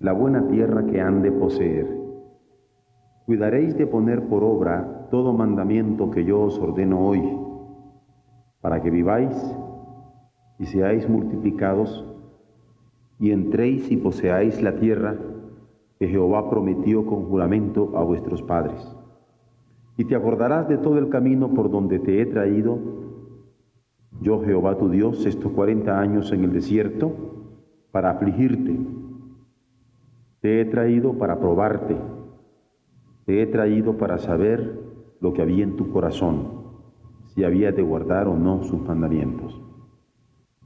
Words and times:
La 0.00 0.12
buena 0.12 0.48
tierra 0.48 0.86
que 0.86 0.98
han 0.98 1.20
de 1.20 1.30
poseer. 1.30 1.86
Cuidaréis 3.26 3.76
de 3.76 3.86
poner 3.86 4.28
por 4.28 4.42
obra 4.42 5.08
todo 5.10 5.34
mandamiento 5.34 6.10
que 6.10 6.24
yo 6.24 6.40
os 6.40 6.58
ordeno 6.58 7.06
hoy, 7.06 7.22
para 8.62 8.80
que 8.80 8.88
viváis 8.88 9.36
y 10.58 10.64
seáis 10.64 11.06
multiplicados, 11.06 12.06
y 13.18 13.30
entréis 13.30 13.92
y 13.92 13.98
poseáis 13.98 14.62
la 14.62 14.76
tierra 14.76 15.18
que 15.98 16.08
Jehová 16.08 16.48
prometió 16.48 17.04
con 17.04 17.26
juramento 17.26 17.92
a 17.94 18.02
vuestros 18.02 18.42
padres. 18.42 18.80
Y 19.98 20.06
te 20.06 20.16
acordarás 20.16 20.66
de 20.66 20.78
todo 20.78 20.96
el 20.96 21.10
camino 21.10 21.52
por 21.52 21.70
donde 21.70 21.98
te 21.98 22.22
he 22.22 22.24
traído, 22.24 22.78
yo 24.22 24.40
Jehová 24.40 24.78
tu 24.78 24.88
Dios, 24.88 25.26
estos 25.26 25.52
cuarenta 25.52 26.00
años 26.00 26.32
en 26.32 26.44
el 26.44 26.54
desierto, 26.54 27.12
para 27.92 28.12
afligirte. 28.12 28.99
Te 30.40 30.60
he 30.60 30.64
traído 30.64 31.18
para 31.18 31.38
probarte. 31.38 31.96
Te 33.26 33.42
he 33.42 33.46
traído 33.46 33.96
para 33.96 34.18
saber 34.18 34.80
lo 35.20 35.32
que 35.32 35.42
había 35.42 35.64
en 35.64 35.76
tu 35.76 35.90
corazón, 35.90 36.48
si 37.26 37.44
había 37.44 37.72
de 37.72 37.82
guardar 37.82 38.26
o 38.26 38.36
no 38.36 38.62
sus 38.62 38.80
mandamientos. 38.80 39.60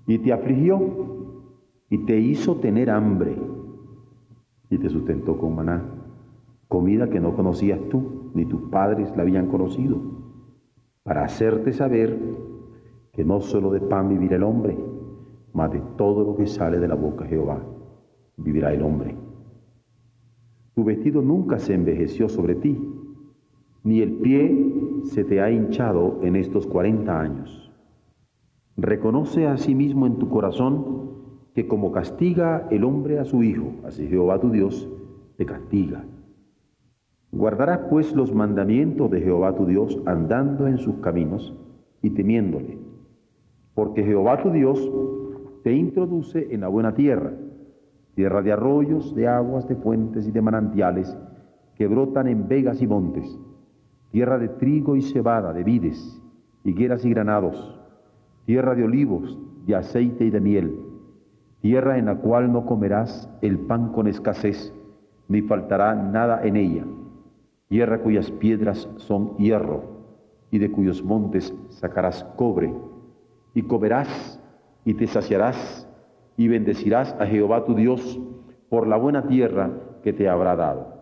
Y 0.06 0.18
te 0.18 0.32
afligió 0.32 0.80
y 1.90 1.98
te 2.06 2.18
hizo 2.18 2.56
tener 2.56 2.90
hambre 2.90 3.36
y 4.70 4.78
te 4.78 4.88
sustentó 4.88 5.38
con 5.38 5.56
maná, 5.56 5.82
comida 6.68 7.10
que 7.10 7.20
no 7.20 7.34
conocías 7.34 7.80
tú, 7.90 8.30
ni 8.34 8.46
tus 8.46 8.62
padres 8.70 9.14
la 9.16 9.22
habían 9.22 9.48
conocido, 9.48 10.00
para 11.02 11.24
hacerte 11.24 11.72
saber 11.72 12.18
que 13.12 13.24
no 13.24 13.40
solo 13.40 13.70
de 13.70 13.80
pan 13.80 14.08
vivirá 14.08 14.36
el 14.36 14.42
hombre, 14.42 14.76
mas 15.52 15.70
de 15.72 15.80
todo 15.96 16.24
lo 16.24 16.36
que 16.36 16.46
sale 16.46 16.78
de 16.78 16.88
la 16.88 16.94
boca 16.94 17.24
de 17.24 17.30
Jehová 17.30 17.60
vivirá 18.36 18.72
el 18.72 18.82
hombre. 18.82 19.23
Tu 20.74 20.84
vestido 20.84 21.22
nunca 21.22 21.58
se 21.58 21.74
envejeció 21.74 22.28
sobre 22.28 22.56
ti, 22.56 22.76
ni 23.84 24.00
el 24.00 24.14
pie 24.14 25.02
se 25.04 25.24
te 25.24 25.40
ha 25.40 25.50
hinchado 25.50 26.20
en 26.22 26.36
estos 26.36 26.66
cuarenta 26.66 27.20
años. 27.20 27.70
Reconoce 28.76 29.46
a 29.46 29.56
sí 29.56 29.74
mismo 29.74 30.06
en 30.06 30.18
tu 30.18 30.28
corazón 30.28 31.04
que 31.54 31.68
como 31.68 31.92
castiga 31.92 32.66
el 32.70 32.82
hombre 32.82 33.20
a 33.20 33.24
su 33.24 33.44
hijo, 33.44 33.74
así 33.84 34.08
Jehová 34.08 34.40
tu 34.40 34.50
Dios 34.50 34.88
te 35.36 35.46
castiga. 35.46 36.04
Guardarás 37.30 37.80
pues 37.90 38.14
los 38.14 38.34
mandamientos 38.34 39.10
de 39.10 39.20
Jehová 39.20 39.54
tu 39.54 39.66
Dios 39.66 40.00
andando 40.06 40.66
en 40.66 40.78
sus 40.78 40.96
caminos 40.96 41.54
y 42.02 42.10
temiéndole, 42.10 42.78
porque 43.74 44.02
Jehová 44.02 44.42
tu 44.42 44.50
Dios 44.50 44.90
te 45.62 45.72
introduce 45.72 46.52
en 46.52 46.60
la 46.62 46.68
buena 46.68 46.94
tierra, 46.94 47.32
tierra 48.14 48.42
de 48.42 48.52
arroyos, 48.52 49.14
de 49.14 49.28
aguas, 49.28 49.66
de 49.68 49.76
fuentes 49.76 50.26
y 50.26 50.30
de 50.30 50.42
manantiales 50.42 51.16
que 51.76 51.86
brotan 51.86 52.28
en 52.28 52.46
vegas 52.48 52.80
y 52.80 52.86
montes, 52.86 53.38
tierra 54.10 54.38
de 54.38 54.48
trigo 54.48 54.96
y 54.96 55.02
cebada, 55.02 55.52
de 55.52 55.64
vides, 55.64 56.22
higueras 56.62 57.04
y 57.04 57.10
granados, 57.10 57.80
tierra 58.46 58.74
de 58.74 58.84
olivos, 58.84 59.38
de 59.66 59.74
aceite 59.74 60.24
y 60.24 60.30
de 60.30 60.40
miel, 60.40 60.78
tierra 61.60 61.98
en 61.98 62.06
la 62.06 62.16
cual 62.16 62.52
no 62.52 62.64
comerás 62.64 63.28
el 63.40 63.58
pan 63.58 63.92
con 63.92 64.06
escasez, 64.06 64.72
ni 65.28 65.42
faltará 65.42 65.94
nada 65.94 66.44
en 66.44 66.56
ella, 66.56 66.84
tierra 67.68 68.00
cuyas 68.00 68.30
piedras 68.30 68.88
son 68.96 69.36
hierro, 69.36 69.82
y 70.50 70.58
de 70.58 70.70
cuyos 70.70 71.02
montes 71.02 71.52
sacarás 71.70 72.22
cobre, 72.36 72.72
y 73.54 73.62
comerás 73.62 74.40
y 74.84 74.94
te 74.94 75.06
saciarás 75.06 75.83
y 76.36 76.48
bendecirás 76.48 77.14
a 77.20 77.26
Jehová 77.26 77.64
tu 77.64 77.74
Dios 77.74 78.18
por 78.68 78.86
la 78.86 78.96
buena 78.96 79.26
tierra 79.26 79.70
que 80.02 80.12
te 80.12 80.28
habrá 80.28 80.56
dado. 80.56 80.94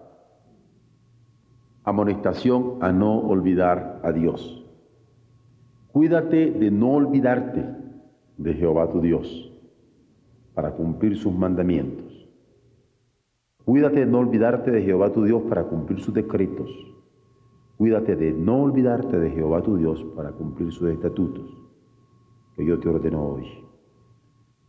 Amonestación 1.85 2.79
a 2.81 2.93
no 2.93 3.19
olvidar 3.19 4.01
a 4.03 4.13
Dios. 4.13 4.65
Cuídate 5.93 6.51
de 6.51 6.71
no 6.71 6.93
olvidarte 6.93 7.65
de 8.37 8.55
Jehová 8.55 8.91
tu 8.91 9.01
Dios 9.01 9.53
para 10.55 10.73
cumplir 10.73 11.17
sus 11.17 11.33
mandamientos. 11.35 12.29
Cuídate 13.65 14.01
de 14.01 14.07
no 14.07 14.19
olvidarte 14.19 14.71
de 14.71 14.83
Jehová 14.83 15.13
tu 15.13 15.25
Dios 15.25 15.43
para 15.49 15.65
cumplir 15.65 16.01
sus 16.01 16.15
decretos. 16.15 16.71
Cuídate 17.79 18.17
de 18.17 18.33
no 18.33 18.63
olvidarte 18.63 19.19
de 19.19 19.31
Jehová 19.31 19.63
tu 19.63 19.77
Dios 19.77 20.05
para 20.17 20.33
cumplir 20.33 20.73
sus 20.73 20.89
estatutos 20.91 21.57
que 22.55 22.65
yo 22.65 22.79
te 22.79 22.89
ordeno 22.89 23.25
hoy. 23.25 23.47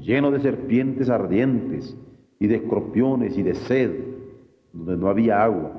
lleno 0.00 0.30
de 0.30 0.40
serpientes 0.40 1.08
ardientes 1.08 1.96
y 2.38 2.46
de 2.46 2.56
escorpiones 2.56 3.36
y 3.38 3.42
de 3.42 3.54
sed, 3.54 3.90
donde 4.72 4.96
no 4.96 5.08
había 5.08 5.42
agua. 5.42 5.72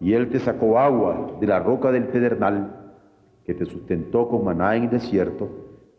Y 0.00 0.12
él 0.12 0.28
te 0.28 0.38
sacó 0.38 0.78
agua 0.78 1.36
de 1.40 1.46
la 1.46 1.60
roca 1.60 1.90
del 1.90 2.08
pedernal, 2.08 2.94
que 3.44 3.54
te 3.54 3.64
sustentó 3.64 4.28
con 4.28 4.44
maná 4.44 4.76
en 4.76 4.84
el 4.84 4.90
desierto, 4.90 5.48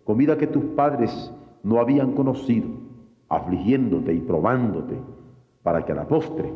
comida 0.04 0.38
que 0.38 0.48
tus 0.48 0.64
padres 0.76 1.32
no 1.64 1.80
habían 1.80 2.14
conocido, 2.14 2.68
afligiéndote 3.30 4.14
y 4.14 4.20
probándote, 4.20 4.96
para 5.64 5.84
que 5.86 5.92
a 5.92 5.96
la 5.96 6.08
postre 6.08 6.52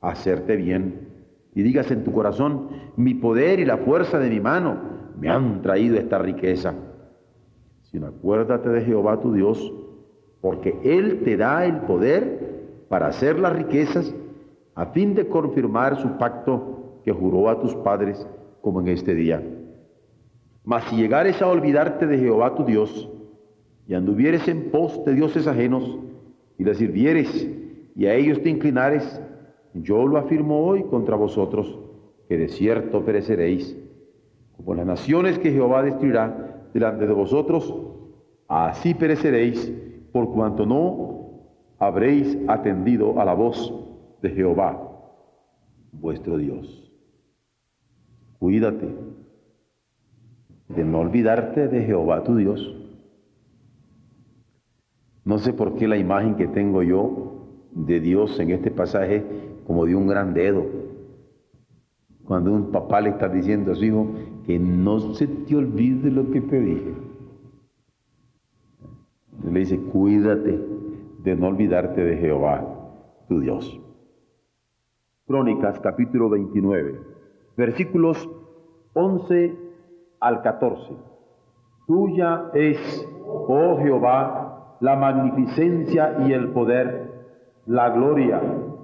hacerte 0.00 0.56
bien. 0.56 1.08
Y 1.54 1.62
digas 1.62 1.90
en 1.90 2.04
tu 2.04 2.12
corazón, 2.12 2.68
mi 2.96 3.14
poder 3.14 3.60
y 3.60 3.64
la 3.64 3.78
fuerza 3.78 4.18
de 4.18 4.30
mi 4.30 4.40
mano 4.40 4.76
me 5.18 5.28
han 5.28 5.62
traído 5.62 5.96
esta 5.96 6.18
riqueza. 6.18 6.74
Sino 7.82 8.06
acuérdate 8.06 8.68
de 8.68 8.82
Jehová 8.82 9.20
tu 9.20 9.32
Dios, 9.32 9.72
porque 10.40 10.78
Él 10.84 11.22
te 11.24 11.36
da 11.36 11.64
el 11.64 11.80
poder 11.82 12.60
para 12.88 13.08
hacer 13.08 13.38
las 13.38 13.54
riquezas 13.54 14.14
a 14.74 14.86
fin 14.86 15.14
de 15.14 15.28
confirmar 15.28 16.00
su 16.00 16.16
pacto 16.16 17.00
que 17.04 17.12
juró 17.12 17.48
a 17.48 17.60
tus 17.60 17.74
padres 17.76 18.26
como 18.60 18.80
en 18.80 18.88
este 18.88 19.14
día. 19.14 19.42
Mas 20.64 20.84
si 20.84 20.96
llegares 20.96 21.40
a 21.42 21.48
olvidarte 21.48 22.06
de 22.06 22.18
Jehová 22.18 22.54
tu 22.54 22.64
Dios 22.64 23.10
y 23.86 23.94
anduvieres 23.94 24.46
en 24.48 24.70
pos 24.70 25.04
de 25.04 25.14
dioses 25.14 25.46
ajenos 25.46 25.98
y 26.58 26.64
les 26.64 26.78
sirvieres 26.78 27.48
y 27.96 28.06
a 28.06 28.14
ellos 28.14 28.42
te 28.42 28.50
inclinares, 28.50 29.20
yo 29.74 30.06
lo 30.06 30.18
afirmo 30.18 30.66
hoy 30.66 30.84
contra 30.84 31.16
vosotros, 31.16 31.78
que 32.28 32.36
de 32.36 32.48
cierto 32.48 33.04
pereceréis. 33.04 33.76
Como 34.56 34.74
las 34.74 34.86
naciones 34.86 35.38
que 35.38 35.52
Jehová 35.52 35.82
destruirá 35.82 36.68
delante 36.72 37.06
de 37.06 37.12
vosotros, 37.12 37.74
así 38.48 38.94
pereceréis 38.94 39.72
por 40.12 40.32
cuanto 40.32 40.66
no 40.66 41.20
habréis 41.78 42.38
atendido 42.48 43.20
a 43.20 43.24
la 43.24 43.34
voz 43.34 43.72
de 44.22 44.30
Jehová, 44.30 44.80
vuestro 45.92 46.36
Dios. 46.36 46.92
Cuídate 48.38 48.88
de 50.68 50.84
no 50.84 51.00
olvidarte 51.00 51.68
de 51.68 51.82
Jehová 51.84 52.22
tu 52.22 52.36
Dios. 52.36 52.76
No 55.24 55.38
sé 55.38 55.52
por 55.52 55.76
qué 55.76 55.86
la 55.88 55.96
imagen 55.96 56.36
que 56.36 56.48
tengo 56.48 56.82
yo 56.82 57.46
de 57.72 58.00
Dios 58.00 58.38
en 58.40 58.50
este 58.50 58.70
pasaje 58.70 59.24
como 59.66 59.86
de 59.86 59.94
un 59.94 60.06
gran 60.06 60.34
dedo. 60.34 60.64
Cuando 62.24 62.52
un 62.52 62.70
papá 62.70 63.00
le 63.00 63.10
está 63.10 63.28
diciendo 63.28 63.72
a 63.72 63.74
su 63.74 63.84
hijo 63.84 64.06
que 64.46 64.58
no 64.58 65.14
se 65.14 65.26
te 65.26 65.56
olvide 65.56 66.10
lo 66.10 66.30
que 66.30 66.40
te 66.40 66.60
dije. 66.60 67.09
Le 69.44 69.60
dice, 69.60 69.80
cuídate 69.80 70.60
de 71.22 71.36
no 71.36 71.48
olvidarte 71.48 72.04
de 72.04 72.16
Jehová, 72.18 72.62
tu 73.28 73.40
Dios. 73.40 73.80
Crónicas 75.26 75.80
capítulo 75.80 76.28
29, 76.28 77.00
versículos 77.56 78.28
11 78.94 79.56
al 80.20 80.42
14. 80.42 80.94
Tuya 81.86 82.50
es, 82.54 83.08
oh 83.24 83.78
Jehová, 83.78 84.76
la 84.80 84.96
magnificencia 84.96 86.16
y 86.26 86.32
el 86.32 86.48
poder, 86.48 87.10
la 87.66 87.90
gloria, 87.90 88.42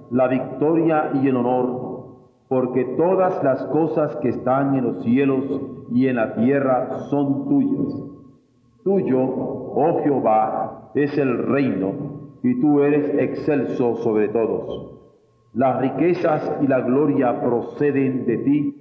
la 0.09 0.27
victoria 0.27 1.11
y 1.13 1.27
el 1.27 1.37
honor, 1.37 1.87
porque 2.47 2.85
todas 2.97 3.43
las 3.43 3.63
cosas 3.65 4.15
que 4.17 4.29
están 4.29 4.75
en 4.75 4.85
los 4.85 5.03
cielos 5.03 5.43
y 5.91 6.07
en 6.07 6.15
la 6.15 6.35
tierra 6.35 6.99
son 7.09 7.47
tuyas. 7.47 8.06
Tuyo, 8.87 9.19
oh 9.19 9.99
Jehová, 10.01 10.91
es 10.95 11.17
el 11.17 11.45
reino, 11.45 11.91
y 12.41 12.61
tú 12.61 12.79
eres 12.79 13.19
excelso 13.19 13.97
sobre 13.97 14.29
todos. 14.29 14.93
Las 15.53 15.81
riquezas 15.81 16.49
y 16.61 16.67
la 16.67 16.79
gloria 16.79 17.41
proceden 17.41 18.25
de 18.25 18.37
ti, 18.37 18.75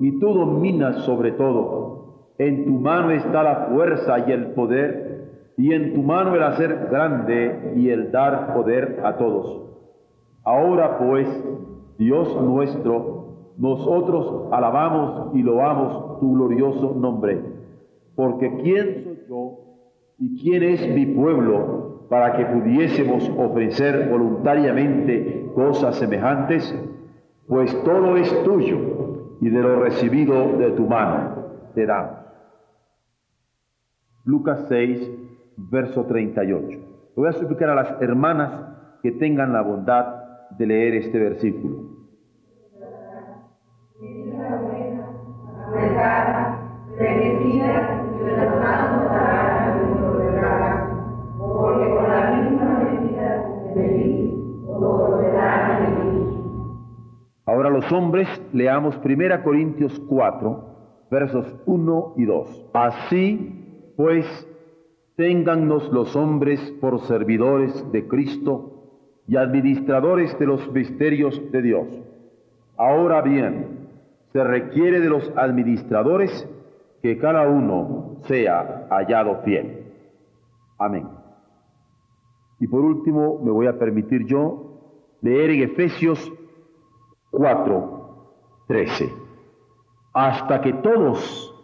y 0.00 0.18
tú 0.18 0.32
dominas 0.32 0.96
sobre 1.04 1.32
todo. 1.32 2.30
En 2.38 2.64
tu 2.64 2.70
mano 2.80 3.10
está 3.10 3.42
la 3.42 3.66
fuerza 3.66 4.20
y 4.26 4.32
el 4.32 4.52
poder, 4.52 5.52
y 5.58 5.74
en 5.74 5.92
tu 5.92 6.02
mano 6.02 6.34
el 6.34 6.42
hacer 6.42 6.88
grande 6.90 7.74
y 7.76 7.90
el 7.90 8.12
dar 8.12 8.54
poder 8.54 9.02
a 9.04 9.18
todos. 9.18 9.60
Ahora 10.42 10.96
pues, 10.96 11.28
Dios 11.98 12.34
nuestro, 12.40 13.52
nosotros 13.58 14.48
alabamos 14.52 15.34
y 15.34 15.42
loamos 15.42 16.18
tu 16.18 16.32
glorioso 16.32 16.94
nombre, 16.94 17.42
porque 18.16 18.50
¿quién 18.62 19.03
yo 19.28 19.58
y 20.18 20.40
quién 20.40 20.62
es 20.62 20.88
mi 20.94 21.06
pueblo 21.06 22.06
para 22.08 22.36
que 22.36 22.46
pudiésemos 22.46 23.28
ofrecer 23.36 24.08
voluntariamente 24.08 25.50
cosas 25.54 25.96
semejantes, 25.96 26.74
pues 27.48 27.74
todo 27.84 28.16
es 28.16 28.44
tuyo 28.44 28.78
y 29.40 29.48
de 29.48 29.60
lo 29.60 29.80
recibido 29.82 30.56
de 30.58 30.70
tu 30.72 30.86
mano 30.86 31.44
te 31.74 31.86
damos. 31.86 32.18
Lucas 34.24 34.64
6, 34.68 35.10
verso 35.56 36.04
38. 36.04 36.78
voy 37.16 37.28
a 37.28 37.32
suplicar 37.32 37.70
a 37.70 37.74
las 37.74 38.00
hermanas 38.00 38.98
que 39.02 39.12
tengan 39.12 39.52
la 39.52 39.62
bondad 39.62 40.24
de 40.56 40.66
leer 40.66 40.94
este 40.94 41.18
versículo. 41.18 41.94
Ahora 46.96 48.03
los 57.74 57.90
hombres 57.92 58.28
leamos 58.52 58.98
1 59.04 59.42
Corintios 59.42 60.00
4, 60.08 61.08
versos 61.10 61.54
1 61.66 62.14
y 62.16 62.24
2. 62.24 62.66
Así 62.72 63.92
pues, 63.96 64.26
téngannos 65.16 65.92
los 65.92 66.14
hombres 66.16 66.60
por 66.80 67.00
servidores 67.00 67.92
de 67.92 68.06
Cristo 68.06 68.70
y 69.26 69.36
administradores 69.36 70.38
de 70.38 70.46
los 70.46 70.72
misterios 70.72 71.40
de 71.50 71.62
Dios. 71.62 71.88
Ahora 72.76 73.22
bien, 73.22 73.88
se 74.32 74.42
requiere 74.42 75.00
de 75.00 75.08
los 75.08 75.32
administradores 75.36 76.48
que 77.02 77.18
cada 77.18 77.48
uno 77.48 78.18
sea 78.22 78.86
hallado 78.90 79.42
fiel. 79.44 79.84
Amén. 80.78 81.08
Y 82.60 82.68
por 82.68 82.84
último, 82.84 83.40
me 83.42 83.50
voy 83.50 83.66
a 83.66 83.78
permitir 83.78 84.26
yo 84.26 85.18
leer 85.22 85.50
en 85.50 85.62
Efesios 85.62 86.32
4, 87.36 88.66
13. 88.68 89.12
Hasta 90.12 90.60
que 90.60 90.72
todos 90.74 91.54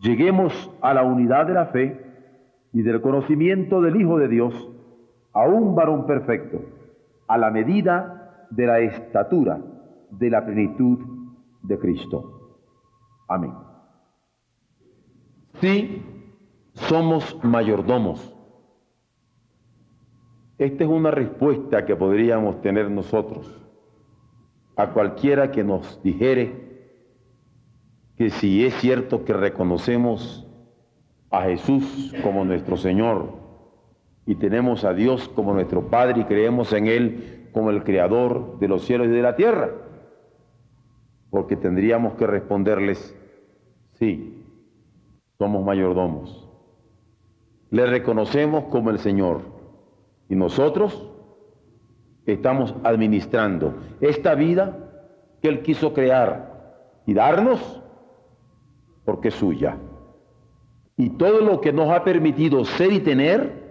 lleguemos 0.00 0.70
a 0.80 0.94
la 0.94 1.04
unidad 1.04 1.46
de 1.46 1.54
la 1.54 1.66
fe 1.66 2.04
y 2.72 2.82
del 2.82 3.00
conocimiento 3.00 3.80
del 3.80 4.00
Hijo 4.00 4.18
de 4.18 4.28
Dios, 4.28 4.68
a 5.32 5.46
un 5.46 5.74
varón 5.74 6.06
perfecto, 6.06 6.60
a 7.28 7.38
la 7.38 7.50
medida 7.50 8.46
de 8.50 8.66
la 8.66 8.80
estatura 8.80 9.60
de 10.10 10.30
la 10.30 10.44
plenitud 10.44 10.98
de 11.62 11.78
Cristo. 11.78 12.58
Amén. 13.28 13.54
Sí, 15.54 16.02
somos 16.72 17.38
mayordomos. 17.44 18.36
Esta 20.58 20.84
es 20.84 20.90
una 20.90 21.10
respuesta 21.10 21.84
que 21.86 21.96
podríamos 21.96 22.60
tener 22.60 22.90
nosotros 22.90 23.61
a 24.76 24.90
cualquiera 24.90 25.50
que 25.50 25.64
nos 25.64 26.02
dijere 26.02 26.72
que 28.16 28.30
si 28.30 28.64
es 28.64 28.74
cierto 28.74 29.24
que 29.24 29.32
reconocemos 29.32 30.46
a 31.30 31.42
Jesús 31.42 32.12
como 32.22 32.44
nuestro 32.44 32.76
Señor 32.76 33.32
y 34.26 34.36
tenemos 34.36 34.84
a 34.84 34.92
Dios 34.92 35.28
como 35.28 35.54
nuestro 35.54 35.88
Padre 35.88 36.20
y 36.20 36.24
creemos 36.24 36.72
en 36.72 36.86
Él 36.86 37.48
como 37.52 37.70
el 37.70 37.84
Creador 37.84 38.58
de 38.58 38.68
los 38.68 38.84
cielos 38.84 39.08
y 39.08 39.10
de 39.10 39.22
la 39.22 39.36
tierra, 39.36 39.70
porque 41.30 41.56
tendríamos 41.56 42.14
que 42.14 42.26
responderles, 42.26 43.16
sí, 43.94 44.44
somos 45.38 45.64
mayordomos, 45.64 46.48
le 47.70 47.86
reconocemos 47.86 48.64
como 48.64 48.90
el 48.90 48.98
Señor 48.98 49.40
y 50.28 50.36
nosotros 50.36 51.11
estamos 52.26 52.74
administrando 52.84 53.74
esta 54.00 54.34
vida 54.34 54.76
que 55.40 55.48
Él 55.48 55.62
quiso 55.62 55.92
crear 55.92 56.52
y 57.06 57.14
darnos 57.14 57.82
porque 59.04 59.28
es 59.28 59.34
suya. 59.34 59.76
Y 60.96 61.10
todo 61.10 61.40
lo 61.40 61.60
que 61.60 61.72
nos 61.72 61.90
ha 61.90 62.04
permitido 62.04 62.64
ser 62.64 62.92
y 62.92 63.00
tener 63.00 63.62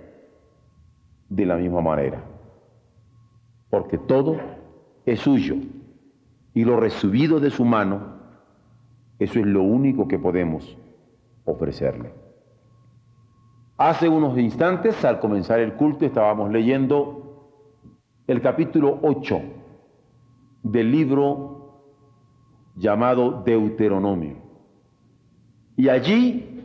de 1.30 1.46
la 1.46 1.56
misma 1.56 1.82
manera. 1.82 2.24
Porque 3.70 3.98
todo 3.98 4.38
es 5.06 5.20
suyo. 5.22 5.56
Y 6.54 6.66
lo 6.66 6.78
recibido 6.78 7.40
de 7.40 7.50
su 7.50 7.64
mano, 7.64 8.18
eso 9.20 9.40
es 9.40 9.46
lo 9.46 9.64
único 9.64 10.08
que 10.10 10.20
podemos 10.20 10.78
ofrecerle. 11.46 12.12
Hace 13.78 14.10
unos 14.10 14.38
instantes, 14.38 15.06
al 15.06 15.20
comenzar 15.20 15.60
el 15.60 15.74
culto, 15.74 16.06
estábamos 16.06 16.52
leyendo 16.52 17.31
el 18.28 18.42
capítulo 18.42 19.00
8 19.02 19.42
del 20.64 20.92
libro 20.92 21.84
llamado 22.76 23.44
Deuteronomio. 23.44 24.38
Y 25.76 25.90
allí 25.90 26.64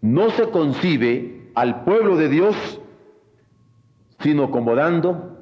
no 0.00 0.30
se 0.30 0.50
concibe 0.50 1.50
al 1.54 1.84
pueblo 1.84 2.16
de 2.16 2.28
Dios 2.28 2.80
sino 4.20 4.50
como 4.50 4.74
dando 4.74 5.38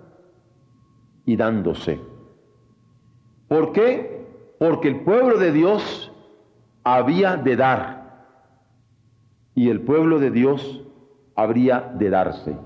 y 1.25 1.37
dándose. 1.37 2.01
¿Por 3.49 3.73
qué? 3.73 4.27
Porque 4.59 4.89
el 4.89 5.01
pueblo 5.01 5.39
de 5.39 5.53
Dios 5.53 6.13
había 6.85 7.37
de 7.37 7.57
dar 7.57 7.97
y 9.55 9.71
el 9.71 9.81
pueblo 9.81 10.19
de 10.19 10.31
Dios 10.31 10.83
habría 11.35 11.81
de 11.81 12.11
darse 12.11 12.57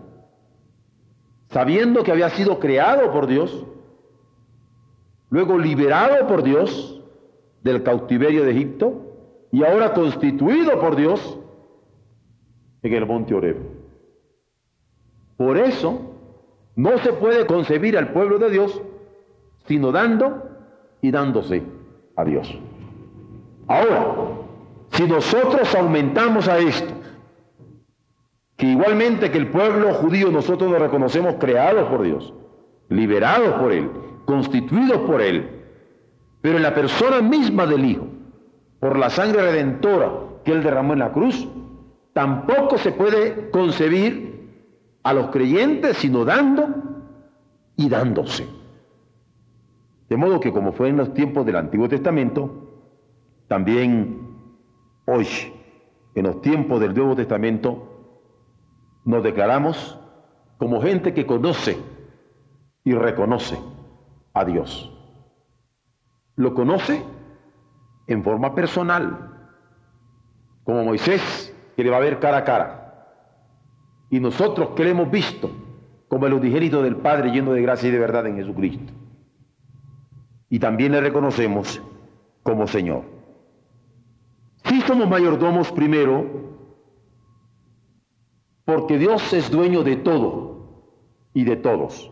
sabiendo 1.50 2.02
que 2.02 2.12
había 2.12 2.30
sido 2.30 2.58
creado 2.58 3.12
por 3.12 3.26
Dios, 3.26 3.66
luego 5.30 5.58
liberado 5.58 6.26
por 6.26 6.42
Dios 6.42 7.02
del 7.62 7.82
cautiverio 7.82 8.44
de 8.44 8.52
Egipto 8.52 9.46
y 9.52 9.64
ahora 9.64 9.92
constituido 9.92 10.80
por 10.80 10.96
Dios 10.96 11.38
en 12.82 12.94
el 12.94 13.06
monte 13.06 13.34
Oreb. 13.34 13.56
Por 15.36 15.58
eso 15.58 16.00
no 16.76 16.98
se 16.98 17.12
puede 17.12 17.46
concebir 17.46 17.98
al 17.98 18.12
pueblo 18.12 18.38
de 18.38 18.50
Dios 18.50 18.80
sino 19.66 19.92
dando 19.92 20.42
y 21.02 21.10
dándose 21.10 21.62
a 22.16 22.24
Dios. 22.24 22.58
Ahora, 23.66 24.06
si 24.92 25.06
nosotros 25.06 25.74
aumentamos 25.74 26.48
a 26.48 26.58
esto 26.58 26.99
que 28.60 28.66
igualmente 28.66 29.30
que 29.30 29.38
el 29.38 29.48
pueblo 29.48 29.94
judío 29.94 30.30
nosotros 30.30 30.70
nos 30.70 30.82
reconocemos 30.82 31.36
creados 31.40 31.88
por 31.88 32.02
Dios, 32.02 32.34
liberados 32.90 33.54
por 33.54 33.72
Él, 33.72 33.90
constituidos 34.26 34.98
por 34.98 35.22
Él, 35.22 35.48
pero 36.42 36.58
en 36.58 36.62
la 36.64 36.74
persona 36.74 37.22
misma 37.22 37.66
del 37.66 37.86
Hijo, 37.86 38.06
por 38.78 38.98
la 38.98 39.08
sangre 39.08 39.40
redentora 39.40 40.10
que 40.44 40.52
Él 40.52 40.62
derramó 40.62 40.92
en 40.92 40.98
la 40.98 41.10
cruz, 41.10 41.48
tampoco 42.12 42.76
se 42.76 42.92
puede 42.92 43.48
concebir 43.48 44.50
a 45.04 45.14
los 45.14 45.28
creyentes 45.28 45.96
sino 45.96 46.26
dando 46.26 46.68
y 47.76 47.88
dándose. 47.88 48.46
De 50.10 50.18
modo 50.18 50.38
que 50.38 50.52
como 50.52 50.72
fue 50.72 50.90
en 50.90 50.98
los 50.98 51.14
tiempos 51.14 51.46
del 51.46 51.56
Antiguo 51.56 51.88
Testamento, 51.88 52.68
también 53.48 54.20
hoy, 55.06 55.26
en 56.14 56.24
los 56.24 56.42
tiempos 56.42 56.78
del 56.78 56.92
Nuevo 56.94 57.16
Testamento, 57.16 57.86
nos 59.04 59.22
declaramos 59.22 59.98
como 60.58 60.82
gente 60.82 61.14
que 61.14 61.26
conoce 61.26 61.78
y 62.84 62.92
reconoce 62.94 63.58
a 64.34 64.44
Dios. 64.44 64.86
lo 66.36 66.54
conoce 66.54 67.02
en 68.06 68.24
forma 68.24 68.54
personal, 68.54 69.30
como 70.64 70.84
Moisés, 70.84 71.54
que 71.76 71.84
le 71.84 71.90
va 71.90 71.98
a 71.98 72.00
ver 72.00 72.18
cara 72.18 72.38
a 72.38 72.44
cara. 72.44 72.80
Y 74.10 74.20
nosotros 74.20 74.70
que 74.70 74.84
le 74.84 74.90
hemos 74.90 75.10
visto 75.10 75.50
como 76.08 76.26
el 76.26 76.32
unigénito 76.32 76.82
del 76.82 76.96
Padre 76.96 77.30
lleno 77.30 77.52
de 77.52 77.62
gracia 77.62 77.88
y 77.88 77.92
de 77.92 77.98
verdad 77.98 78.26
en 78.26 78.36
Jesucristo. 78.36 78.92
Y 80.48 80.58
también 80.58 80.92
le 80.92 81.00
reconocemos 81.00 81.80
como 82.42 82.66
Señor. 82.66 83.04
Si 84.64 84.80
somos 84.80 85.08
mayordomos 85.08 85.70
primero, 85.72 86.59
porque 88.70 88.98
Dios 88.98 89.32
es 89.32 89.50
dueño 89.50 89.82
de 89.82 89.96
todo 89.96 90.84
y 91.34 91.42
de 91.42 91.56
todos. 91.56 92.08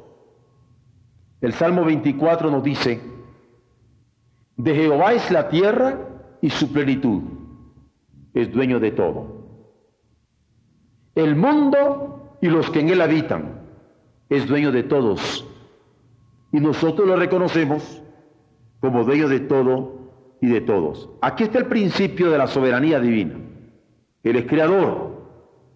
El 1.40 1.52
Salmo 1.52 1.84
24 1.84 2.50
nos 2.50 2.64
dice, 2.64 3.00
de 4.56 4.74
Jehová 4.74 5.12
es 5.12 5.30
la 5.30 5.48
tierra 5.50 6.00
y 6.40 6.50
su 6.50 6.72
plenitud, 6.72 7.22
es 8.34 8.50
dueño 8.50 8.80
de 8.80 8.90
todo. 8.90 9.46
El 11.14 11.36
mundo 11.36 12.38
y 12.40 12.48
los 12.48 12.68
que 12.70 12.80
en 12.80 12.88
él 12.88 13.02
habitan, 13.02 13.60
es 14.28 14.48
dueño 14.48 14.72
de 14.72 14.82
todos. 14.82 15.46
Y 16.50 16.58
nosotros 16.58 17.06
lo 17.06 17.14
reconocemos 17.14 18.02
como 18.80 19.04
dueño 19.04 19.28
de 19.28 19.38
todo 19.38 20.10
y 20.40 20.48
de 20.48 20.60
todos. 20.60 21.08
Aquí 21.20 21.44
está 21.44 21.60
el 21.60 21.66
principio 21.66 22.32
de 22.32 22.38
la 22.38 22.48
soberanía 22.48 22.98
divina. 22.98 23.36
Él 24.24 24.34
es 24.34 24.46
creador 24.46 25.07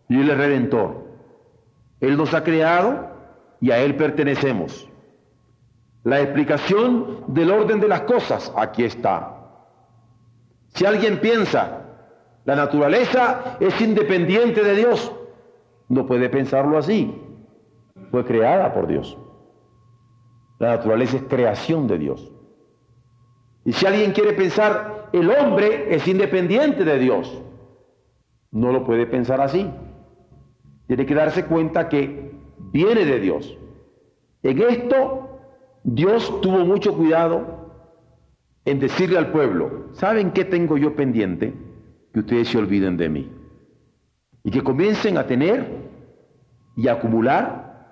y 0.09 0.21
Él 0.21 0.31
es 0.31 0.37
redentor. 0.37 1.05
Él 2.01 2.17
nos 2.17 2.35
ha 2.35 2.43
creado 2.43 3.09
y 3.61 3.71
a 3.71 3.79
Él 3.79 3.97
pertenecemos. 3.97 4.89
La 6.05 6.21
explicación 6.21 7.25
del 7.29 7.51
orden 7.51 7.81
de 7.81 7.89
las 7.89 8.03
cosas, 8.03 8.53
aquí 8.57 8.85
está. 8.85 9.37
Si 10.75 10.85
alguien 10.85 11.21
piensa, 11.21 11.83
la 12.45 12.57
naturaleza 12.57 13.57
es 13.61 13.81
independiente 13.81 14.65
de 14.65 14.75
Dios, 14.75 15.13
no 15.89 16.07
puede 16.07 16.29
pensarlo 16.29 16.79
así. 16.79 17.15
Fue 18.11 18.25
creada 18.25 18.73
por 18.75 18.87
Dios. 18.87 19.17
La 20.59 20.77
naturaleza 20.77 21.17
es 21.19 21.23
creación 21.25 21.87
de 21.87 21.99
Dios. 21.99 22.33
Y 23.65 23.73
si 23.73 23.87
alguien 23.87 24.13
quiere 24.13 24.33
pensar, 24.33 25.09
el 25.13 25.31
hombre 25.31 25.95
es 25.95 26.09
independiente 26.09 26.85
de 26.85 26.99
Dios, 26.99 27.43
no 28.51 28.73
lo 28.73 28.85
puede 28.85 29.07
pensar 29.07 29.41
así. 29.41 29.71
Tiene 30.93 31.07
que 31.07 31.15
darse 31.15 31.47
cuenta 31.47 31.89
que 31.89 32.35
viene 32.71 33.07
de 33.07 33.19
Dios. 33.19 33.57
En 34.43 34.61
esto 34.61 35.41
Dios 35.85 36.39
tuvo 36.43 36.67
mucho 36.67 36.95
cuidado 36.95 37.73
en 38.67 38.79
decirle 38.79 39.17
al 39.17 39.33
pueblo, 39.33 39.87
¿saben 39.95 40.33
qué 40.33 40.45
tengo 40.45 40.77
yo 40.77 40.95
pendiente? 40.95 41.55
Que 42.13 42.21
ustedes 42.21 42.49
se 42.49 42.59
olviden 42.59 42.99
de 42.99 43.09
mí. 43.09 43.33
Y 44.45 44.51
que 44.51 44.63
comiencen 44.63 45.17
a 45.17 45.27
tener 45.27 45.67
y 46.77 46.89
a 46.89 46.93
acumular 46.93 47.89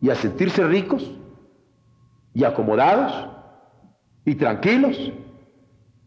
y 0.00 0.10
a 0.10 0.16
sentirse 0.16 0.66
ricos 0.66 1.08
y 2.34 2.42
acomodados 2.42 3.28
y 4.24 4.34
tranquilos 4.34 5.12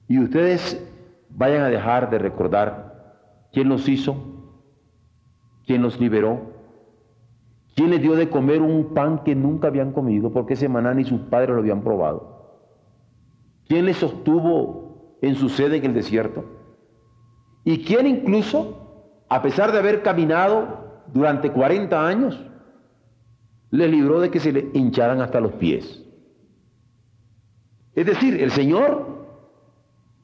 y 0.09 0.19
ustedes 0.19 0.85
vayan 1.29 1.61
a 1.61 1.69
dejar 1.69 2.09
de 2.09 2.19
recordar 2.19 3.47
quién 3.53 3.69
los 3.69 3.87
hizo, 3.87 4.32
quién 5.65 5.81
los 5.81 5.99
liberó, 5.99 6.41
quién 7.75 7.89
les 7.89 8.01
dio 8.01 8.15
de 8.15 8.29
comer 8.29 8.61
un 8.61 8.93
pan 8.93 9.23
que 9.23 9.35
nunca 9.35 9.67
habían 9.67 9.91
comido 9.91 10.31
porque 10.31 10.53
ese 10.53 10.69
maná 10.69 10.93
ni 10.93 11.03
sus 11.03 11.21
padres 11.21 11.51
lo 11.51 11.59
habían 11.59 11.81
probado, 11.81 12.59
quién 13.67 13.85
les 13.85 13.97
sostuvo 13.97 15.17
en 15.21 15.35
su 15.35 15.49
sede 15.49 15.77
en 15.77 15.85
el 15.85 15.93
desierto 15.93 16.43
y 17.63 17.83
quién 17.83 18.07
incluso, 18.07 19.25
a 19.29 19.41
pesar 19.41 19.71
de 19.71 19.79
haber 19.79 20.01
caminado 20.01 21.03
durante 21.13 21.51
40 21.51 22.07
años, 22.07 22.39
les 23.71 23.89
libró 23.89 24.19
de 24.19 24.29
que 24.29 24.39
se 24.39 24.51
le 24.51 24.69
hincharan 24.73 25.21
hasta 25.21 25.39
los 25.39 25.53
pies. 25.53 26.03
Es 27.95 28.05
decir, 28.05 28.41
el 28.41 28.51
Señor, 28.51 29.25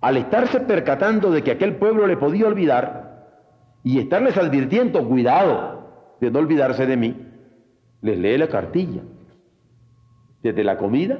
al 0.01 0.17
estarse 0.17 0.59
percatando 0.59 1.31
de 1.31 1.43
que 1.43 1.51
aquel 1.51 1.77
pueblo 1.77 2.07
le 2.07 2.17
podía 2.17 2.47
olvidar 2.47 3.08
y 3.83 3.99
estarles 3.99 4.37
advirtiendo, 4.37 5.07
cuidado 5.07 6.15
de 6.19 6.31
no 6.31 6.39
olvidarse 6.39 6.85
de 6.85 6.97
mí, 6.97 7.27
les 8.01 8.17
lee 8.17 8.37
la 8.37 8.47
cartilla, 8.47 9.01
desde 10.41 10.63
la 10.63 10.77
comida 10.77 11.19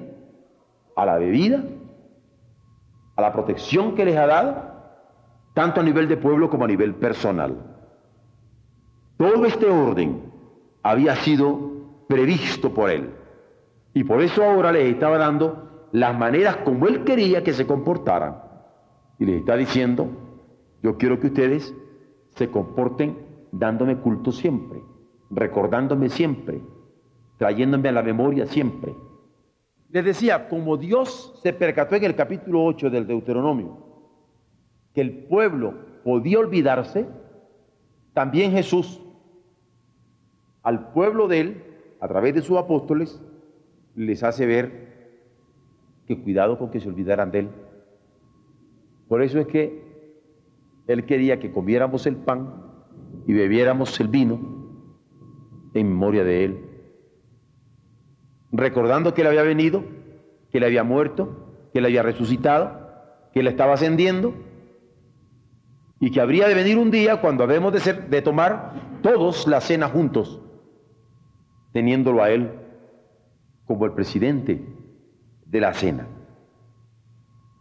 a 0.96 1.06
la 1.06 1.18
bebida, 1.18 1.64
a 3.16 3.22
la 3.22 3.32
protección 3.34 3.96
que 3.96 4.06
les 4.06 4.18
ha 4.18 4.28
dado, 4.28 4.70
tanto 5.54 5.82
a 5.82 5.84
nivel 5.84 6.08
de 6.08 6.18
pueblo 6.18 6.50
como 6.50 6.66
a 6.66 6.68
nivel 6.68 6.96
personal. 6.96 7.56
Todo 9.18 9.46
este 9.46 9.66
orden 9.66 10.22
había 10.84 11.16
sido 11.18 12.06
previsto 12.08 12.74
por 12.74 12.90
él. 12.90 13.14
Y 13.94 14.04
por 14.04 14.22
eso 14.22 14.44
ahora 14.44 14.72
les 14.72 14.94
estaba 14.94 15.18
dando 15.18 15.88
las 15.92 16.18
maneras 16.18 16.58
como 16.58 16.88
Él 16.88 17.04
quería 17.04 17.44
que 17.44 17.54
se 17.54 17.66
comportaran. 17.66 18.42
Y 19.18 19.26
les 19.26 19.40
está 19.40 19.56
diciendo, 19.56 20.08
yo 20.82 20.98
quiero 20.98 21.20
que 21.20 21.28
ustedes 21.28 21.74
se 22.40 22.50
comporten 22.50 23.18
dándome 23.52 23.98
culto 23.98 24.32
siempre, 24.32 24.82
recordándome 25.30 26.08
siempre, 26.08 26.62
trayéndome 27.38 27.90
a 27.90 27.92
la 27.92 28.02
memoria 28.02 28.46
siempre. 28.46 28.96
Les 29.90 30.06
decía, 30.06 30.48
como 30.48 30.78
Dios 30.78 31.38
se 31.44 31.52
percató 31.52 31.98
en 31.98 32.06
el 32.06 32.16
capítulo 32.16 32.64
8 32.64 32.92
del 32.92 33.08
Deuteronomio, 33.08 33.78
que 34.94 35.02
el 35.02 35.26
pueblo 35.26 35.74
podía 36.06 36.40
olvidarse, 36.40 37.08
también 38.14 38.54
Jesús, 38.54 39.02
al 40.64 40.94
pueblo 40.94 41.28
de 41.28 41.42
él, 41.42 41.64
a 42.00 42.08
través 42.08 42.36
de 42.36 42.42
sus 42.42 42.58
apóstoles, 42.58 43.22
les 43.96 44.24
hace 44.24 44.46
ver 44.46 45.20
que 46.08 46.22
cuidado 46.22 46.58
con 46.58 46.72
que 46.72 46.80
se 46.80 46.88
olvidaran 46.88 47.32
de 47.32 47.40
él. 47.40 47.50
Por 49.10 49.22
eso 49.24 49.40
es 49.40 49.48
que 49.48 49.89
él 50.90 51.06
quería 51.06 51.40
que 51.40 51.52
comiéramos 51.52 52.08
el 52.08 52.16
pan 52.16 52.52
y 53.28 53.34
bebiéramos 53.34 54.00
el 54.00 54.08
vino 54.08 54.40
en 55.76 55.88
memoria 55.88 56.24
de 56.24 56.46
él, 56.46 56.66
recordando 58.52 59.14
que 59.14 59.22
él 59.22 59.28
había 59.28 59.44
venido, 59.44 59.84
que 60.52 60.58
él 60.58 60.64
había 60.64 60.84
muerto, 60.84 61.70
que 61.72 61.78
él 61.78 61.86
había 61.86 62.02
resucitado, 62.02 62.90
que 63.32 63.42
él 63.42 63.48
estaba 63.48 63.74
ascendiendo 63.74 64.34
y 66.00 66.10
que 66.10 66.22
habría 66.22 66.48
de 66.48 66.56
venir 66.56 66.80
un 66.80 66.90
día 66.90 67.22
cuando 67.22 67.44
habemos 67.44 67.72
de, 67.72 67.94
de 67.94 68.22
tomar 68.24 69.00
todos 69.04 69.48
la 69.48 69.62
cena 69.62 69.90
juntos, 69.90 70.42
teniéndolo 71.72 72.24
a 72.24 72.32
él 72.32 72.52
como 73.68 73.86
el 73.86 73.92
presidente 73.94 74.66
de 75.46 75.62
la 75.62 75.76
cena. 75.76 76.08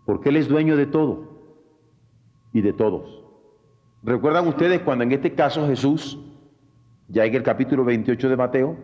Porque 0.06 0.30
Él 0.30 0.38
es 0.38 0.49
dueño 0.49 0.78
de 0.78 0.87
todo 0.87 1.28
y 2.54 2.62
de 2.62 2.73
todos. 2.73 3.17
¿Recuerdan 4.02 4.47
ustedes 4.47 4.81
cuando 4.81 5.05
en 5.05 5.12
este 5.12 5.35
caso 5.35 5.67
Jesús, 5.67 6.19
ya 7.09 7.25
en 7.25 7.35
el 7.35 7.43
capítulo 7.43 7.85
28 7.85 8.28
de 8.28 8.37
Mateo, 8.37 8.76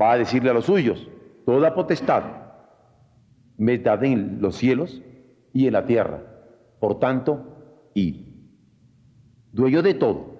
va 0.00 0.12
a 0.12 0.18
decirle 0.18 0.50
a 0.50 0.54
los 0.54 0.66
suyos, 0.66 1.08
toda 1.44 1.74
potestad 1.74 2.24
me 3.56 3.78
da 3.78 3.94
en 4.02 4.40
los 4.40 4.56
cielos 4.56 5.02
y 5.52 5.66
en 5.66 5.72
la 5.72 5.84
tierra. 5.84 6.22
Por 6.80 6.98
tanto, 6.98 7.90
y 7.94 8.26
dueño 9.52 9.82
de 9.82 9.94
todo 9.94 10.36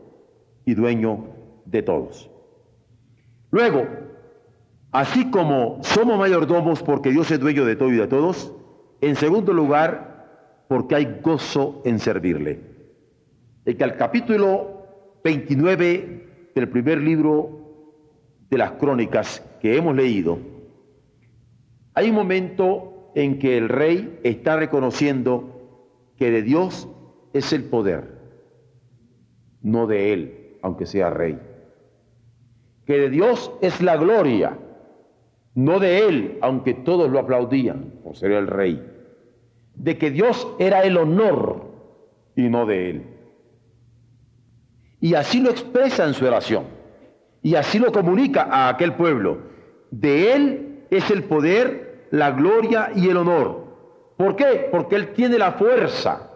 y 0.65 0.75
dueño 0.75 1.25
de 1.65 1.83
todos. 1.83 2.31
Luego, 3.51 3.87
Así 4.93 5.31
como 5.31 5.81
somos 5.83 6.19
mayordomos 6.19 6.83
porque 6.83 7.11
Dios 7.11 7.31
es 7.31 7.39
dueño 7.39 7.65
de 7.65 7.77
todo 7.77 7.91
y 7.93 7.97
de 7.97 8.07
todos, 8.07 8.55
en 9.03 9.17
segundo 9.17 9.53
lugar, 9.53 10.65
porque 10.67 10.95
hay 10.95 11.21
gozo 11.23 11.83
en 11.85 11.99
servirle. 11.99 12.68
El 13.69 13.77
que 13.77 13.85
al 13.85 13.99
capítulo 13.99 14.87
29 15.23 16.53
del 16.55 16.69
primer 16.71 17.03
libro 17.03 17.51
de 18.49 18.57
las 18.57 18.73
crónicas 18.73 19.47
que 19.61 19.77
hemos 19.77 19.95
leído, 19.95 20.39
hay 21.93 22.09
un 22.09 22.15
momento 22.15 23.13
en 23.15 23.39
que 23.39 23.59
el 23.59 23.69
rey 23.69 24.21
está 24.23 24.57
reconociendo 24.57 26.15
que 26.17 26.31
de 26.31 26.41
Dios 26.41 26.89
es 27.35 27.53
el 27.53 27.65
poder, 27.65 28.15
no 29.61 29.87
de 29.87 30.15
él, 30.15 30.57
aunque 30.63 30.87
sea 30.87 31.11
rey. 31.11 31.39
Que 32.87 32.95
de 32.97 33.11
Dios 33.11 33.53
es 33.61 33.83
la 33.83 33.99
gloria 33.99 34.57
no 35.55 35.79
de 35.79 36.09
él, 36.09 36.39
aunque 36.41 36.73
todos 36.73 37.11
lo 37.11 37.19
aplaudían 37.19 37.93
por 38.03 38.17
ser 38.17 38.33
el 38.33 38.47
rey, 38.47 38.83
de 39.75 39.99
que 39.99 40.11
Dios 40.11 40.49
era 40.59 40.85
el 40.85 40.97
honor 40.97 41.67
y 42.35 42.49
no 42.49 42.65
de 42.65 42.89
él. 42.89 43.18
Y 45.01 45.15
así 45.15 45.41
lo 45.41 45.51
expresa 45.51 46.05
en 46.05 46.15
su 46.15 46.27
oración, 46.27 46.65
y 47.43 47.55
así 47.55 47.79
lo 47.79 47.93
comunica 47.93 48.49
a 48.51 48.69
aquel 48.69 48.95
pueblo. 48.95 49.39
De 49.91 50.33
él 50.33 50.87
es 50.91 51.11
el 51.11 51.25
poder, 51.25 52.07
la 52.11 52.31
gloria 52.31 52.91
y 52.95 53.09
el 53.09 53.17
honor, 53.17 53.69
¿Por 54.19 54.35
qué? 54.35 54.69
Porque 54.71 54.97
Él 54.97 55.13
tiene 55.13 55.39
la 55.39 55.53
fuerza, 55.53 56.29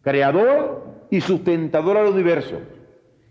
creador 0.00 1.06
y 1.10 1.20
sustentador 1.20 1.98
del 1.98 2.14
universo. 2.14 2.60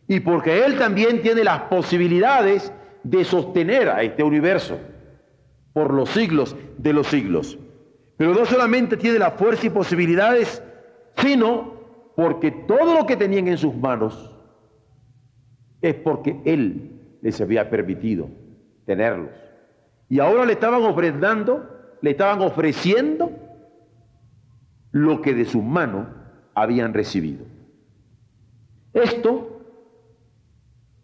Y 0.06 0.20
porque 0.20 0.66
Él 0.66 0.78
también 0.78 1.22
tiene 1.22 1.46
las 1.46 1.62
posibilidades 1.62 2.74
de 3.04 3.24
sostener 3.24 3.90
a 3.90 4.04
este 4.04 4.22
universo 4.22 4.78
por 5.72 5.94
los 5.94 6.10
siglos 6.10 6.58
de 6.78 6.92
los 6.92 7.08
siglos. 7.08 7.58
Pero 8.18 8.34
no 8.34 8.46
solamente 8.46 8.98
tiene 8.98 9.18
la 9.18 9.32
fuerza 9.32 9.68
y 9.68 9.70
posibilidades, 9.70 10.62
sino 11.16 11.75
porque 12.16 12.52
todo 12.52 12.96
lo 12.96 13.06
que 13.06 13.18
tenían 13.18 13.48
en 13.48 13.58
sus 13.58 13.76
manos 13.76 14.34
es 15.82 15.96
porque 15.96 16.40
Él 16.46 17.18
les 17.22 17.40
había 17.42 17.70
permitido 17.70 18.30
tenerlos. 18.86 19.32
Y 20.10 20.20
ahora 20.20 20.46
le 20.46 20.54
estaban 20.54 20.84
ofrendando, 20.84 21.98
le 22.02 22.12
estaban 22.12 22.42
ofreciendo 22.42 23.32
lo 24.92 25.22
que 25.22 25.34
de 25.34 25.46
sus 25.46 25.64
manos 25.64 26.08
habían 26.54 26.94
recibido. 26.94 27.46
Esto 28.94 29.62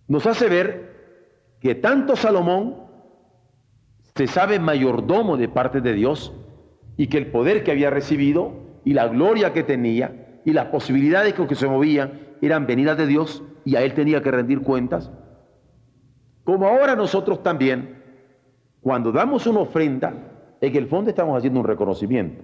nos 0.08 0.26
hace 0.26 0.48
ver 0.48 0.92
que 1.60 1.76
tanto 1.76 2.16
Salomón 2.16 2.76
se 4.16 4.28
sabe 4.28 4.60
mayordomo 4.60 5.36
de 5.36 5.50
parte 5.50 5.82
de 5.82 5.94
Dios 5.94 6.34
y 6.96 7.08
que 7.08 7.18
el 7.18 7.28
poder 7.28 7.64
que 7.64 7.72
había 7.72 7.90
recibido 7.90 8.54
y 8.86 8.94
la 8.94 9.08
gloria 9.08 9.54
que 9.54 9.64
tenía 9.64 10.21
y 10.46 10.54
las 10.54 10.68
posibilidades 10.68 11.34
con 11.34 11.48
que 11.48 11.56
se 11.56 11.68
movía 11.68 12.12
eran 12.42 12.66
venidas 12.66 12.98
de 12.98 13.08
Dios 13.08 13.44
y 13.64 13.76
a 13.76 13.82
él 13.82 13.94
tenía 13.94 14.22
que 14.22 14.32
rendir 14.32 14.62
cuentas. 14.62 15.12
Como 16.44 16.68
ahora 16.68 16.96
nosotros 16.96 17.44
también, 17.44 18.02
cuando 18.82 19.12
damos 19.12 19.46
una 19.46 19.60
ofrenda, 19.60 20.14
en 20.60 20.76
el 20.76 20.88
fondo 20.88 21.10
estamos 21.10 21.38
haciendo 21.38 21.60
un 21.60 21.66
reconocimiento. 21.66 22.44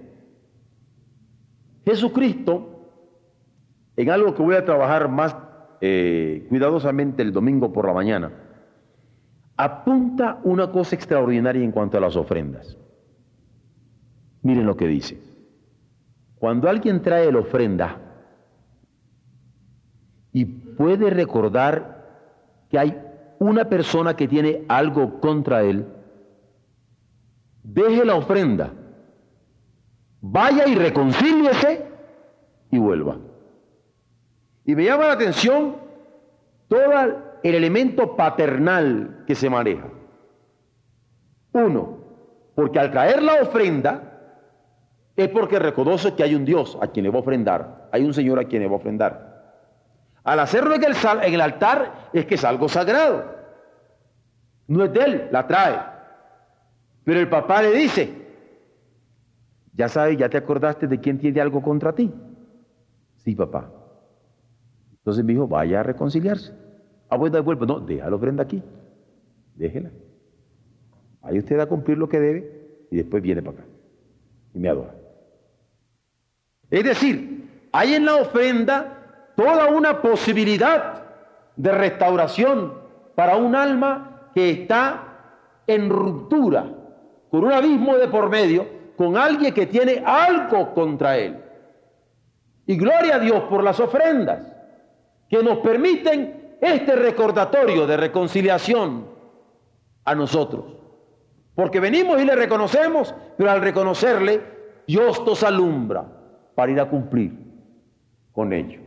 Jesucristo, 1.84 2.78
en 3.96 4.10
algo 4.10 4.34
que 4.34 4.42
voy 4.42 4.54
a 4.54 4.64
trabajar 4.64 5.08
más 5.08 5.36
eh, 5.80 6.46
cuidadosamente 6.48 7.22
el 7.22 7.32
domingo 7.32 7.72
por 7.72 7.86
la 7.86 7.92
mañana, 7.92 8.32
apunta 9.56 10.38
una 10.44 10.70
cosa 10.70 10.94
extraordinaria 10.94 11.62
en 11.62 11.72
cuanto 11.72 11.98
a 11.98 12.00
las 12.00 12.14
ofrendas. 12.14 12.76
Miren 14.42 14.66
lo 14.66 14.76
que 14.76 14.86
dice. 14.86 15.27
Cuando 16.38 16.68
alguien 16.68 17.02
trae 17.02 17.30
la 17.32 17.40
ofrenda 17.40 17.98
y 20.32 20.44
puede 20.44 21.10
recordar 21.10 22.06
que 22.70 22.78
hay 22.78 23.02
una 23.38 23.68
persona 23.68 24.14
que 24.14 24.28
tiene 24.28 24.64
algo 24.68 25.20
contra 25.20 25.62
él, 25.62 25.86
deje 27.62 28.04
la 28.04 28.14
ofrenda, 28.14 28.72
vaya 30.20 30.66
y 30.68 30.74
reconcíliese 30.74 31.86
y 32.70 32.78
vuelva. 32.78 33.16
Y 34.64 34.74
me 34.76 34.84
llama 34.84 35.06
la 35.06 35.12
atención 35.12 35.76
todo 36.68 36.80
el 37.42 37.54
elemento 37.54 38.14
paternal 38.16 39.24
que 39.26 39.34
se 39.34 39.48
maneja. 39.48 39.88
Uno, 41.52 41.98
porque 42.54 42.78
al 42.78 42.90
traer 42.90 43.22
la 43.22 43.42
ofrenda, 43.42 44.07
es 45.18 45.28
porque 45.30 45.58
reconoce 45.58 46.14
que 46.14 46.22
hay 46.22 46.36
un 46.36 46.44
Dios 46.44 46.78
a 46.80 46.86
quien 46.86 47.02
le 47.02 47.10
va 47.10 47.16
a 47.16 47.22
ofrendar, 47.22 47.88
hay 47.90 48.04
un 48.04 48.14
Señor 48.14 48.38
a 48.38 48.44
quien 48.44 48.62
le 48.62 48.68
va 48.68 48.74
a 48.74 48.78
ofrendar. 48.78 49.28
Al 50.22 50.38
hacerlo 50.38 50.76
en 50.76 50.84
el, 50.84 50.94
en 51.24 51.34
el 51.34 51.40
altar 51.40 52.10
es 52.12 52.24
que 52.24 52.36
es 52.36 52.44
algo 52.44 52.68
sagrado. 52.68 53.24
No 54.68 54.84
es 54.84 54.92
de 54.92 55.00
él, 55.00 55.28
la 55.32 55.44
trae. 55.46 55.76
Pero 57.02 57.18
el 57.18 57.28
papá 57.28 57.62
le 57.62 57.72
dice, 57.72 58.12
ya 59.72 59.88
sabes, 59.88 60.16
ya 60.18 60.28
te 60.28 60.36
acordaste 60.36 60.86
de 60.86 61.00
quién 61.00 61.18
tiene 61.18 61.40
algo 61.40 61.62
contra 61.62 61.92
ti. 61.92 62.14
Sí, 63.16 63.34
papá. 63.34 63.72
Entonces 64.92 65.24
mi 65.24 65.32
hijo, 65.32 65.48
vaya 65.48 65.80
a 65.80 65.82
reconciliarse. 65.82 66.52
Ah, 67.08 67.18
pues 67.18 67.32
de 67.32 67.40
vuelta. 67.40 67.66
No, 67.66 67.80
déjalo 67.80 68.16
ofrenda 68.16 68.44
aquí. 68.44 68.62
Déjela. 69.56 69.90
Ahí 71.22 71.38
usted 71.38 71.58
a 71.58 71.66
cumplir 71.66 71.98
lo 71.98 72.08
que 72.08 72.20
debe 72.20 72.86
y 72.90 72.96
después 72.96 73.20
viene 73.20 73.42
para 73.42 73.58
acá 73.58 73.66
y 74.54 74.58
me 74.60 74.68
adora. 74.68 74.94
Es 76.70 76.84
decir, 76.84 77.68
hay 77.72 77.94
en 77.94 78.04
la 78.04 78.16
ofrenda 78.16 79.32
toda 79.36 79.68
una 79.68 80.02
posibilidad 80.02 81.02
de 81.56 81.72
restauración 81.72 82.74
para 83.14 83.36
un 83.36 83.54
alma 83.54 84.30
que 84.34 84.50
está 84.50 85.02
en 85.66 85.88
ruptura, 85.90 86.66
con 87.30 87.44
un 87.44 87.52
abismo 87.52 87.96
de 87.96 88.08
por 88.08 88.28
medio, 88.28 88.66
con 88.96 89.16
alguien 89.16 89.54
que 89.54 89.66
tiene 89.66 90.02
algo 90.04 90.74
contra 90.74 91.16
él. 91.16 91.42
Y 92.66 92.76
gloria 92.76 93.16
a 93.16 93.18
Dios 93.18 93.44
por 93.44 93.62
las 93.62 93.80
ofrendas 93.80 94.40
que 95.28 95.42
nos 95.42 95.58
permiten 95.58 96.56
este 96.60 96.96
recordatorio 96.96 97.86
de 97.86 97.96
reconciliación 97.96 99.06
a 100.04 100.14
nosotros. 100.14 100.64
Porque 101.54 101.80
venimos 101.80 102.20
y 102.20 102.24
le 102.24 102.34
reconocemos, 102.34 103.14
pero 103.36 103.50
al 103.50 103.60
reconocerle, 103.60 104.42
Dios 104.86 105.24
nos 105.24 105.42
alumbra 105.42 106.17
para 106.58 106.72
ir 106.72 106.80
a 106.80 106.90
cumplir 106.90 107.38
con 108.32 108.52
ello. 108.52 108.80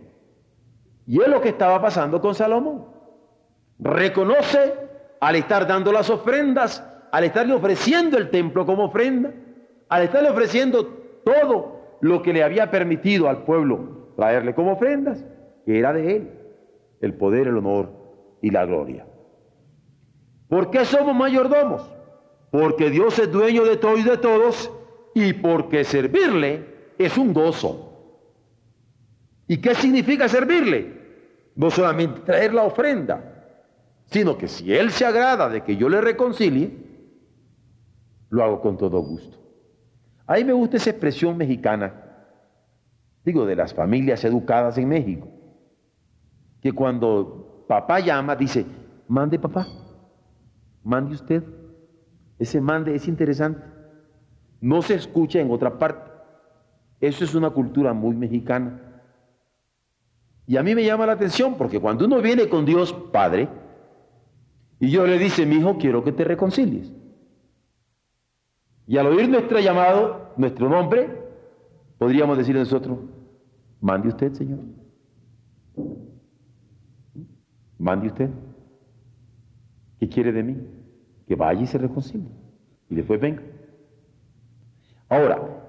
Y 1.07 1.21
es 1.21 1.27
lo 1.29 1.39
que 1.39 1.47
estaba 1.47 1.81
pasando 1.81 2.19
con 2.19 2.36
Salomón. 2.36 2.84
Reconoce 3.79 4.73
al 5.21 5.38
estar 5.38 5.65
dando 5.65 5.93
las 5.93 6.10
ofrendas, 6.10 6.86
al 7.13 7.23
estarle 7.23 7.53
ofreciendo 7.53 8.17
el 8.17 8.29
templo 8.29 8.65
como 8.65 8.84
ofrenda, 8.84 9.31
al 9.88 10.03
estarle 10.03 10.31
ofreciendo 10.31 10.86
todo 11.23 11.97
lo 12.01 12.21
que 12.21 12.34
le 12.34 12.43
había 12.43 12.69
permitido 12.69 13.29
al 13.29 13.45
pueblo 13.45 14.10
traerle 14.17 14.53
como 14.53 14.73
ofrendas, 14.73 15.23
que 15.65 15.79
era 15.79 15.93
de 15.93 16.17
él, 16.17 16.29
el 16.99 17.13
poder, 17.13 17.47
el 17.47 17.55
honor 17.55 17.89
y 18.41 18.49
la 18.49 18.65
gloria. 18.65 19.05
¿Por 20.49 20.71
qué 20.71 20.84
somos 20.84 21.15
mayordomos? 21.15 21.89
Porque 22.51 22.89
Dios 22.89 23.17
es 23.17 23.31
dueño 23.31 23.63
de 23.63 23.77
todo 23.77 23.97
y 23.97 24.03
de 24.03 24.17
todos 24.17 24.69
y 25.15 25.31
porque 25.31 25.86
servirle 25.86 26.70
es 27.05 27.17
un 27.17 27.33
gozo. 27.33 27.87
¿Y 29.47 29.57
qué 29.57 29.75
significa 29.75 30.27
servirle? 30.27 31.01
No 31.55 31.69
solamente 31.69 32.21
traer 32.21 32.53
la 32.53 32.63
ofrenda, 32.63 33.31
sino 34.05 34.37
que 34.37 34.47
si 34.47 34.73
Él 34.73 34.91
se 34.91 35.05
agrada 35.05 35.49
de 35.49 35.61
que 35.63 35.75
yo 35.75 35.89
le 35.89 36.01
reconcilie, 36.01 36.71
lo 38.29 38.43
hago 38.43 38.61
con 38.61 38.77
todo 38.77 38.99
gusto. 38.99 39.37
A 40.25 40.35
mí 40.35 40.43
me 40.43 40.53
gusta 40.53 40.77
esa 40.77 40.91
expresión 40.91 41.37
mexicana, 41.37 41.93
digo, 43.25 43.45
de 43.45 43.55
las 43.55 43.73
familias 43.73 44.23
educadas 44.23 44.77
en 44.77 44.87
México, 44.87 45.27
que 46.61 46.71
cuando 46.71 47.65
papá 47.67 47.99
llama, 47.99 48.35
dice, 48.35 48.65
mande 49.07 49.37
papá, 49.39 49.67
mande 50.83 51.15
usted. 51.15 51.43
Ese 52.39 52.59
mande 52.59 52.95
es 52.95 53.07
interesante. 53.07 53.61
No 54.61 54.81
se 54.81 54.95
escucha 54.95 55.39
en 55.39 55.51
otra 55.51 55.77
parte. 55.77 56.11
Eso 57.01 57.25
es 57.25 57.33
una 57.33 57.49
cultura 57.49 57.93
muy 57.93 58.15
mexicana. 58.15 58.79
Y 60.45 60.57
a 60.57 60.63
mí 60.63 60.75
me 60.75 60.83
llama 60.83 61.07
la 61.07 61.13
atención 61.13 61.55
porque 61.57 61.79
cuando 61.79 62.05
uno 62.05 62.21
viene 62.21 62.47
con 62.47 62.63
Dios 62.63 62.93
Padre 63.11 63.49
y 64.79 64.87
Dios 64.87 65.09
le 65.09 65.17
dice, 65.17 65.45
mi 65.45 65.55
hijo, 65.55 65.77
quiero 65.77 66.03
que 66.03 66.11
te 66.11 66.23
reconcilies. 66.23 66.91
Y 68.85 68.97
al 68.97 69.07
oír 69.07 69.29
nuestro 69.29 69.59
llamado, 69.59 70.33
nuestro 70.37 70.69
nombre, 70.69 71.09
podríamos 71.97 72.37
decir 72.37 72.55
nosotros, 72.55 72.99
mande 73.79 74.09
usted, 74.09 74.33
Señor. 74.33 74.59
Mande 77.77 78.07
usted. 78.07 78.29
¿Qué 79.99 80.09
quiere 80.09 80.31
de 80.31 80.43
mí? 80.43 80.57
Que 81.27 81.35
vaya 81.35 81.61
y 81.61 81.67
se 81.67 81.77
reconcilie. 81.77 82.27
Y 82.89 82.95
después 82.95 83.21
venga. 83.21 83.43
Ahora, 85.07 85.61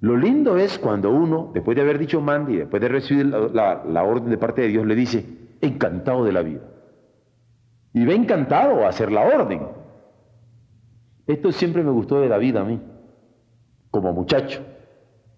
lo 0.00 0.16
lindo 0.16 0.58
es 0.58 0.78
cuando 0.78 1.10
uno, 1.10 1.50
después 1.54 1.74
de 1.74 1.82
haber 1.82 1.98
dicho 1.98 2.20
mande 2.20 2.52
y 2.52 2.56
después 2.56 2.80
de 2.82 2.88
recibir 2.88 3.26
la, 3.26 4.02
orden 4.04 4.30
de 4.30 4.38
parte 4.38 4.62
de 4.62 4.68
Dios, 4.68 4.86
le 4.86 4.94
dice, 4.94 5.24
encantado 5.60 6.24
de 6.24 6.32
la 6.32 6.42
vida. 6.42 6.60
Y 7.94 8.04
ve 8.04 8.14
encantado 8.14 8.84
a 8.84 8.88
hacer 8.88 9.10
la 9.10 9.22
orden. 9.22 9.68
Esto 11.26 11.50
siempre 11.50 11.82
me 11.82 11.90
gustó 11.90 12.20
de 12.20 12.28
la 12.28 12.36
vida 12.36 12.60
a 12.60 12.64
mí, 12.64 12.80
como 13.90 14.12
muchacho. 14.12 14.62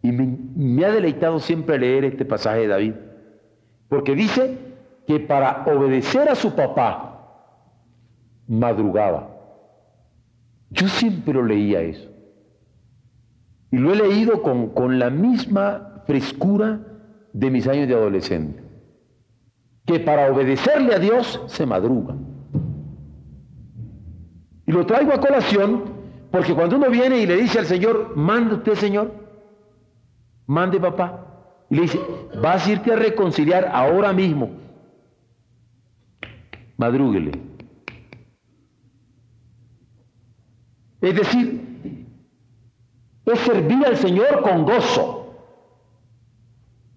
Y 0.02 0.10
me, 0.10 0.36
me 0.56 0.84
ha 0.84 0.92
deleitado 0.92 1.38
siempre 1.38 1.78
leer 1.78 2.04
este 2.04 2.24
pasaje 2.24 2.60
de 2.60 2.66
David. 2.66 2.94
Porque 3.88 4.14
dice 4.14 4.58
que 5.06 5.20
para 5.20 5.64
obedecer 5.66 6.28
a 6.28 6.34
su 6.34 6.54
papá, 6.54 7.08
madrugaba. 8.48 9.30
Yo 10.70 10.88
siempre 10.88 11.42
leía 11.42 11.80
eso. 11.80 12.17
Y 13.70 13.76
lo 13.78 13.92
he 13.92 13.96
leído 13.96 14.42
con, 14.42 14.98
la 14.98 15.10
misma 15.10 16.02
frescura 16.06 16.80
de 17.32 17.50
mis 17.50 17.66
años 17.66 17.88
de 17.88 17.94
adolescente. 17.94 18.62
Que 19.84 20.00
para 20.00 20.32
obedecerle 20.32 20.94
a 20.94 20.98
Dios 20.98 21.42
se 21.46 21.66
madruga. 21.66 22.14
Y 24.66 24.72
lo 24.72 24.84
traigo 24.84 25.12
a 25.14 25.20
colación 25.20 25.96
Porque 26.30 26.54
cuando 26.54 26.76
uno 26.76 26.90
viene 26.90 27.18
y 27.18 27.26
le 27.26 27.36
dice 27.36 27.58
al 27.58 27.66
Señor, 27.66 28.14
mande 28.16 28.56
usted, 28.56 28.74
Señor, 28.74 29.14
mande 30.46 30.78
papá, 30.78 31.24
y 31.70 31.76
le 31.76 31.82
dice, 31.82 31.98
vas 32.42 32.66
a 32.66 32.72
irte 32.72 32.92
a 32.92 32.96
reconciliar 32.96 33.70
ahora 33.72 34.12
mismo. 34.12 34.50
Madrúguele. 36.76 37.32
Es 41.00 41.14
decir, 41.14 41.67
es 43.32 43.40
servir 43.40 43.84
al 43.86 43.96
Señor 43.96 44.42
con 44.42 44.64
gozo. 44.64 45.34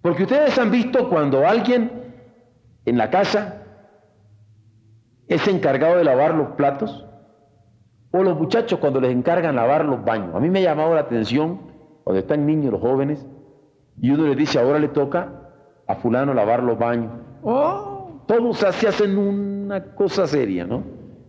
Porque 0.01 0.23
ustedes 0.23 0.57
han 0.57 0.71
visto 0.71 1.09
cuando 1.09 1.47
alguien 1.47 1.91
en 2.85 2.97
la 2.97 3.09
casa 3.09 3.63
es 5.27 5.47
encargado 5.47 5.97
de 5.97 6.03
lavar 6.03 6.33
los 6.33 6.49
platos, 6.49 7.05
o 8.11 8.23
los 8.23 8.37
muchachos 8.37 8.79
cuando 8.79 8.99
les 8.99 9.11
encargan 9.11 9.55
lavar 9.55 9.85
los 9.85 10.03
baños. 10.03 10.35
A 10.35 10.39
mí 10.39 10.49
me 10.49 10.59
ha 10.59 10.63
llamado 10.63 10.93
la 10.93 11.01
atención 11.01 11.61
cuando 12.03 12.19
están 12.19 12.45
niños, 12.45 12.73
los 12.73 12.81
jóvenes, 12.81 13.25
y 14.01 14.11
uno 14.11 14.27
les 14.27 14.35
dice, 14.35 14.59
ahora 14.59 14.79
le 14.79 14.89
toca 14.89 15.31
a 15.87 15.95
fulano 15.95 16.33
lavar 16.33 16.63
los 16.63 16.77
baños. 16.77 17.11
Oh, 17.43 18.23
todos 18.27 18.57
se 18.57 18.87
hacen 18.87 19.17
una 19.17 19.93
cosa 19.95 20.27
seria, 20.27 20.65
¿no? 20.65 20.83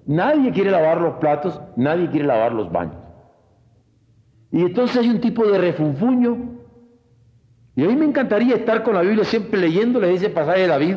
Nadie 0.07 0.51
quiere 0.51 0.71
lavar 0.71 1.01
los 1.01 1.15
platos, 1.15 1.61
nadie 1.77 2.09
quiere 2.11 2.27
lavar 2.27 2.53
los 2.53 2.73
baños. 2.73 3.02
Y 4.53 4.61
entonces 4.61 4.99
hay 4.99 5.09
un 5.09 5.21
tipo 5.21 5.47
de 5.47 5.59
refunfuño. 5.59 6.37
Y 7.75 7.85
a 7.85 7.89
mí 7.89 7.97
me 7.97 8.05
encantaría 8.05 8.57
estar 8.57 8.83
con 8.83 8.95
la 8.95 9.01
Biblia 9.01 9.25
siempre 9.25 9.59
leyéndole 9.59 10.13
ese 10.13 10.29
pasaje 10.29 10.61
de 10.61 10.67
David, 10.69 10.97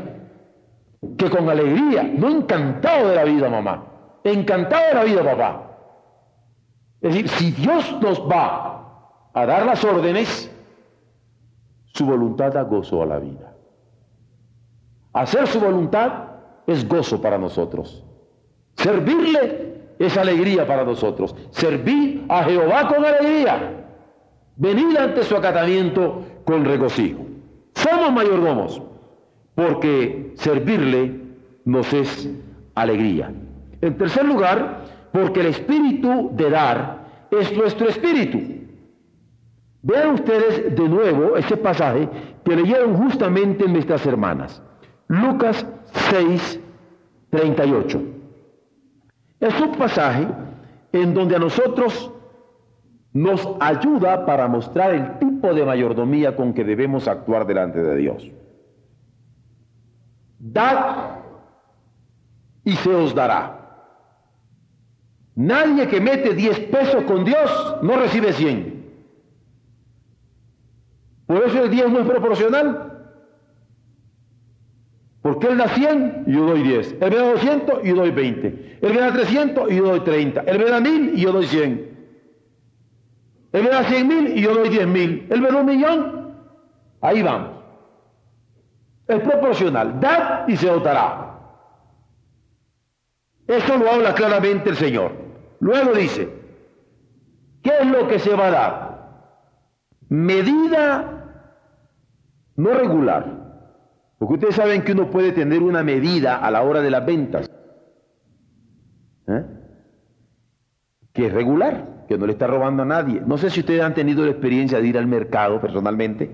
que 1.17 1.29
con 1.29 1.49
alegría, 1.49 2.03
no 2.03 2.29
encantado 2.29 3.09
de 3.09 3.15
la 3.15 3.23
vida, 3.23 3.49
mamá, 3.49 3.85
encantado 4.25 4.87
de 4.89 4.93
la 4.93 5.03
vida, 5.05 5.23
papá. 5.23 5.77
Es 6.99 7.13
decir, 7.13 7.29
si 7.29 7.51
Dios 7.51 7.95
nos 8.01 8.19
va 8.29 9.29
a 9.33 9.45
dar 9.45 9.65
las 9.65 9.83
órdenes, 9.85 10.51
su 11.93 12.05
voluntad 12.05 12.51
da 12.51 12.63
gozo 12.63 13.01
a 13.01 13.05
la 13.05 13.19
vida. 13.19 13.53
Hacer 15.13 15.47
su 15.47 15.61
voluntad 15.61 16.11
es 16.67 16.85
gozo 16.85 17.21
para 17.21 17.37
nosotros. 17.37 18.03
Servirle 18.75 19.64
es 19.99 20.17
alegría 20.17 20.65
para 20.67 20.83
nosotros. 20.83 21.35
Servir 21.51 22.25
a 22.29 22.43
Jehová 22.43 22.87
con 22.87 23.05
alegría. 23.05 23.85
Venir 24.57 24.97
ante 24.97 25.23
su 25.23 25.35
acatamiento 25.35 26.23
con 26.45 26.65
regocijo. 26.65 27.25
Somos 27.73 28.11
mayordomos 28.13 28.81
porque 29.53 30.33
servirle 30.35 31.19
nos 31.65 31.91
es 31.93 32.29
alegría. 32.75 33.31
En 33.81 33.97
tercer 33.97 34.25
lugar, 34.25 34.85
porque 35.11 35.41
el 35.41 35.47
espíritu 35.47 36.31
de 36.33 36.49
dar 36.49 37.05
es 37.31 37.55
nuestro 37.55 37.89
espíritu. 37.89 38.41
Vean 39.81 40.15
ustedes 40.15 40.75
de 40.75 40.89
nuevo 40.89 41.37
ese 41.37 41.57
pasaje 41.57 42.09
que 42.43 42.55
leyeron 42.55 42.95
justamente 42.95 43.67
nuestras 43.67 44.05
hermanas. 44.05 44.61
Lucas 45.07 45.65
6, 46.09 46.59
38. 47.29 48.14
Es 49.39 49.59
un 49.59 49.73
pasaje 49.73 50.27
en 50.91 51.13
donde 51.13 51.35
a 51.35 51.39
nosotros 51.39 52.11
nos 53.13 53.47
ayuda 53.59 54.25
para 54.25 54.47
mostrar 54.47 54.93
el 54.93 55.19
tipo 55.19 55.53
de 55.53 55.65
mayordomía 55.65 56.35
con 56.35 56.53
que 56.53 56.63
debemos 56.63 57.07
actuar 57.07 57.45
delante 57.45 57.81
de 57.81 57.95
Dios. 57.95 58.31
Dad 60.39 61.19
y 62.63 62.71
se 62.73 62.93
os 62.93 63.15
dará. 63.15 63.61
Nadie 65.35 65.87
que 65.87 65.99
mete 65.99 66.33
10 66.33 66.59
pesos 66.71 67.03
con 67.03 67.25
Dios 67.25 67.77
no 67.81 67.97
recibe 67.97 68.33
100. 68.33 68.85
Por 71.25 71.43
eso 71.43 71.63
el 71.63 71.69
10 71.69 71.89
no 71.91 71.99
es 71.99 72.05
proporcional. 72.07 72.94
Porque 75.25 75.47
él 75.47 75.57
da 75.57 75.67
100 75.69 76.25
y 76.27 76.33
yo 76.33 76.45
doy 76.45 76.61
10. 76.61 76.97
Él 77.01 77.09
me 77.09 77.15
da 77.15 77.31
200 77.31 77.83
y 77.83 77.87
yo 77.87 77.95
doy 77.95 78.11
20. 78.11 78.77
Él 78.79 78.93
me 78.93 78.99
da 78.99 79.11
300 79.11 79.71
y 79.71 79.75
yo 79.75 79.85
doy 79.85 80.01
30. 80.01 80.41
Él 80.41 80.59
me 80.59 80.65
da 80.65 80.79
1000 80.79 81.17
y 81.17 81.21
yo 81.21 81.31
doy 81.31 81.47
100. 81.47 81.97
Él 83.53 83.63
me 83.63 83.69
da 83.69 83.83
100 83.85 84.07
mil 84.07 84.37
y 84.37 84.41
yo 84.43 84.53
doy 84.53 84.69
10 84.69 84.85
mil. 84.85 85.25
Él 85.31 85.41
me 85.41 85.49
da 85.49 85.55
un 85.55 85.65
millón. 85.65 86.35
Ahí 87.01 87.23
vamos. 87.23 87.53
Es 89.07 89.19
proporcional. 89.21 89.99
Dad 89.99 90.47
y 90.47 90.57
se 90.57 90.67
dotará. 90.67 91.39
Eso 93.47 93.77
lo 93.77 93.89
habla 93.89 94.13
claramente 94.13 94.69
el 94.69 94.75
Señor. 94.75 95.11
Luego 95.59 95.93
dice, 95.93 96.29
¿qué 97.63 97.71
es 97.81 97.87
lo 97.87 98.07
que 98.07 98.19
se 98.19 98.35
va 98.35 98.45
a 98.45 98.51
dar? 98.51 99.07
Medida 100.07 101.41
no 102.57 102.69
regular, 102.75 103.44
porque 104.17 104.35
ustedes 104.35 104.55
saben 104.55 104.83
que 104.83 104.93
uno 104.93 105.09
puede 105.09 105.31
tener 105.31 105.61
una 105.61 105.83
medida 105.83 106.37
a 106.37 106.49
la 106.51 106.63
hora 106.63 106.81
de 106.81 106.91
las 106.91 107.05
ventas, 107.05 107.49
¿eh? 109.27 109.43
que 111.11 111.27
es 111.27 111.33
regular, 111.33 112.05
que 112.07 112.17
no 112.17 112.25
le 112.25 112.33
está 112.33 112.47
robando 112.47 112.83
a 112.83 112.85
nadie. 112.85 113.21
No 113.25 113.37
sé 113.37 113.49
si 113.49 113.61
ustedes 113.61 113.81
han 113.81 113.93
tenido 113.93 114.23
la 114.23 114.31
experiencia 114.31 114.79
de 114.79 114.87
ir 114.87 114.97
al 114.97 115.07
mercado 115.07 115.59
personalmente 115.59 116.29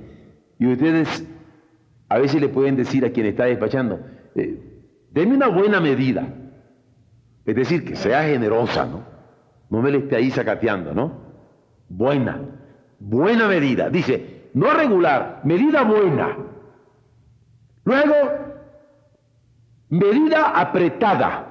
y 0.60 0.68
ustedes 0.68 1.28
a 2.10 2.20
veces 2.20 2.42
le 2.42 2.50
pueden 2.50 2.76
decir 2.76 3.06
a 3.06 3.12
quien 3.12 3.26
está 3.26 3.46
despachando, 3.46 4.00
eh, 4.36 4.72
una 5.16 5.48
buena 5.48 5.80
medida, 5.80 6.28
es 7.46 7.56
decir, 7.56 7.86
que 7.86 7.96
sea 7.96 8.24
generosa, 8.24 8.86
¿no? 8.86 9.04
No 9.70 9.82
me 9.82 9.92
le 9.92 10.00
esté 10.00 10.18
ahí 10.18 10.30
sacateando, 10.30 10.94
¿no? 10.94 11.14
Buena, 11.88 12.42
buena 13.00 13.48
medida. 13.48 13.90
Dice, 13.90 14.50
no 14.54 14.74
regular, 14.74 15.42
medida 15.46 15.84
buena. 15.84 16.38
Luego, 17.84 18.16
medida 19.90 20.60
apretada. 20.60 21.48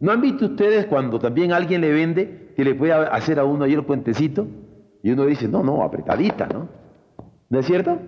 ¿No 0.00 0.12
han 0.12 0.20
visto 0.20 0.46
ustedes 0.46 0.86
cuando 0.86 1.18
también 1.18 1.52
alguien 1.52 1.80
le 1.80 1.92
vende 1.92 2.52
que 2.56 2.64
le 2.64 2.74
puede 2.74 2.92
hacer 2.92 3.38
a 3.38 3.44
uno 3.44 3.64
ahí 3.64 3.74
el 3.74 3.84
puentecito? 3.84 4.46
Y 5.02 5.10
uno 5.10 5.26
dice, 5.26 5.48
no, 5.48 5.62
no, 5.62 5.82
apretadita, 5.82 6.46
¿no? 6.46 6.68
¿No 7.50 7.58
es 7.58 7.66
cierto? 7.66 7.98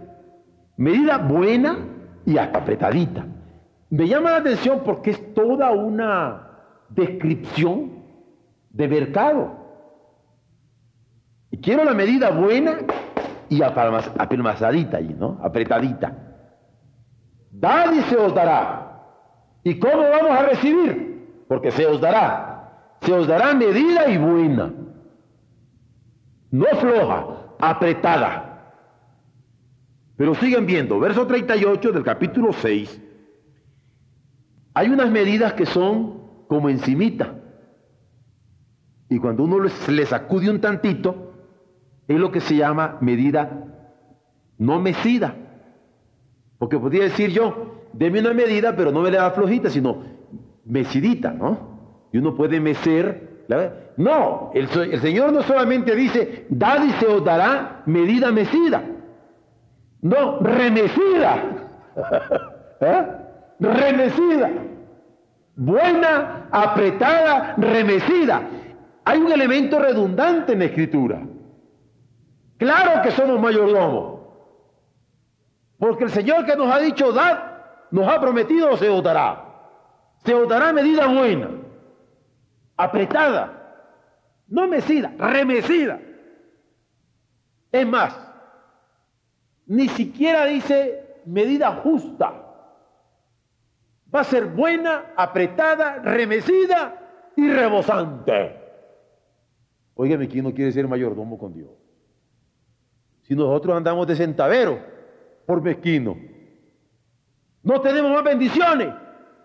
Medida 0.77 1.19
buena 1.19 1.79
y 2.27 2.39
hasta 2.39 2.59
apretadita. 2.59 3.27
Me 3.91 4.07
llama 4.07 4.31
la 4.31 4.37
atención 4.39 4.83
porque 4.85 5.11
es 5.11 5.35
toda 5.35 5.73
una 5.73 6.49
descripción 6.91 8.05
de 8.71 8.89
mercado. 8.89 9.61
Y 11.51 11.59
quiero 11.59 11.85
la 11.85 11.93
medida 11.95 12.31
buena 12.31 12.79
y 13.49 13.63
apelmazadita 13.63 14.99
allí, 14.99 15.15
¿no? 15.19 15.41
Apretadita. 15.43 16.30
Dad 17.61 17.93
y 17.93 18.01
se 18.03 18.17
os 18.17 18.35
dará. 18.35 19.03
¿Y 19.63 19.79
cómo 19.79 19.99
vamos 19.99 20.31
a 20.31 20.47
recibir? 20.47 21.45
Porque 21.47 21.71
se 21.71 21.87
os 21.87 22.01
dará. 22.01 22.97
Se 23.03 23.13
os 23.13 23.27
dará 23.27 23.55
medida 23.55 24.09
y 24.09 24.17
buena. 24.17 24.73
No 26.51 26.67
floja, 26.81 27.27
apretada. 27.61 28.47
Pero 30.17 30.35
siguen 30.35 30.67
viendo, 30.67 30.99
verso 30.99 31.27
38 31.27 31.93
del 31.93 32.03
capítulo 32.03 32.53
6. 32.53 33.01
Hay 34.75 34.89
unas 34.89 35.11
medidas 35.11 35.53
que 35.53 35.67
son 35.67 36.47
como 36.49 36.69
encimita. 36.69 37.35
Y 39.09 39.19
cuando 39.19 39.45
uno 39.45 39.59
le 39.59 40.07
sacude 40.07 40.51
un 40.51 40.61
tantito, 40.61 41.33
es 42.09 42.19
lo 42.19 42.33
que 42.33 42.41
se 42.41 42.57
llama 42.57 42.97
medida 43.01 43.67
no 44.57 44.81
mecida. 44.81 45.35
Porque 46.61 46.79
podría 46.79 47.05
decir 47.05 47.31
yo, 47.31 47.87
deme 47.95 48.21
una 48.21 48.35
medida, 48.35 48.77
pero 48.77 48.93
no 48.93 49.01
me 49.01 49.11
la 49.11 49.23
da 49.23 49.31
flojita, 49.31 49.71
sino 49.71 50.03
mecidita, 50.67 51.33
¿no? 51.33 51.57
Y 52.13 52.19
uno 52.19 52.37
puede 52.37 52.61
mecer. 52.61 53.47
No, 53.97 54.51
el, 54.53 54.69
el, 54.93 55.01
Señor 55.01 55.33
no 55.33 55.43
solamente 55.43 55.97
dice, 55.97 56.45
dad 56.51 56.85
y 56.85 56.91
se 56.91 57.07
os 57.07 57.25
dará 57.25 57.83
medida 57.87 58.31
mecida. 58.31 58.83
No, 60.03 60.39
remecida. 60.41 61.45
¿Eh? 62.83 63.07
Remecida. 63.59 64.51
Buena, 65.57 66.47
apretada, 66.51 67.55
remecida. 67.57 68.43
Hay 69.07 69.19
un 69.19 69.33
elemento 69.33 69.79
redundante 69.79 70.53
en 70.53 70.59
la 70.59 70.65
escritura. 70.67 71.23
Claro 72.59 73.01
que 73.03 73.13
somos 73.13 73.41
mayordomos. 73.41 74.20
Porque 75.81 76.05
el 76.05 76.11
Señor 76.11 76.45
que 76.45 76.55
nos 76.57 76.71
ha 76.71 76.79
dicho 76.79 77.11
dar, 77.11 77.87
nos 77.91 78.07
ha 78.07 78.21
prometido 78.21 78.77
se 78.77 78.91
votará. 78.91 79.47
Se 80.27 80.35
votará 80.35 80.75
medida 80.75 81.07
buena, 81.07 81.49
apretada, 82.77 83.87
no 84.47 84.69
mecida, 84.69 85.11
remecida. 85.17 85.99
Es 87.73 87.87
más, 87.87 88.15
ni 89.65 89.89
siquiera 89.89 90.45
dice 90.45 91.23
medida 91.25 91.73
justa. 91.77 92.35
Va 94.15 94.21
a 94.21 94.25
ser 94.25 94.49
buena, 94.49 95.15
apretada, 95.17 96.01
remecida 96.01 97.33
y 97.37 97.51
rebosante. 97.51 98.55
Óigame, 99.95 100.29
¿quién 100.29 100.45
no 100.45 100.53
quiere 100.53 100.73
ser 100.73 100.87
mayordomo 100.87 101.39
con 101.39 101.55
Dios? 101.55 101.71
Si 103.23 103.35
nosotros 103.35 103.75
andamos 103.75 104.07
de 104.07 104.17
centavero 104.17 105.00
por 105.47 105.63
mezquino, 105.63 106.17
no 107.63 107.81
tenemos 107.81 108.11
más 108.13 108.25
bendiciones 108.25 108.95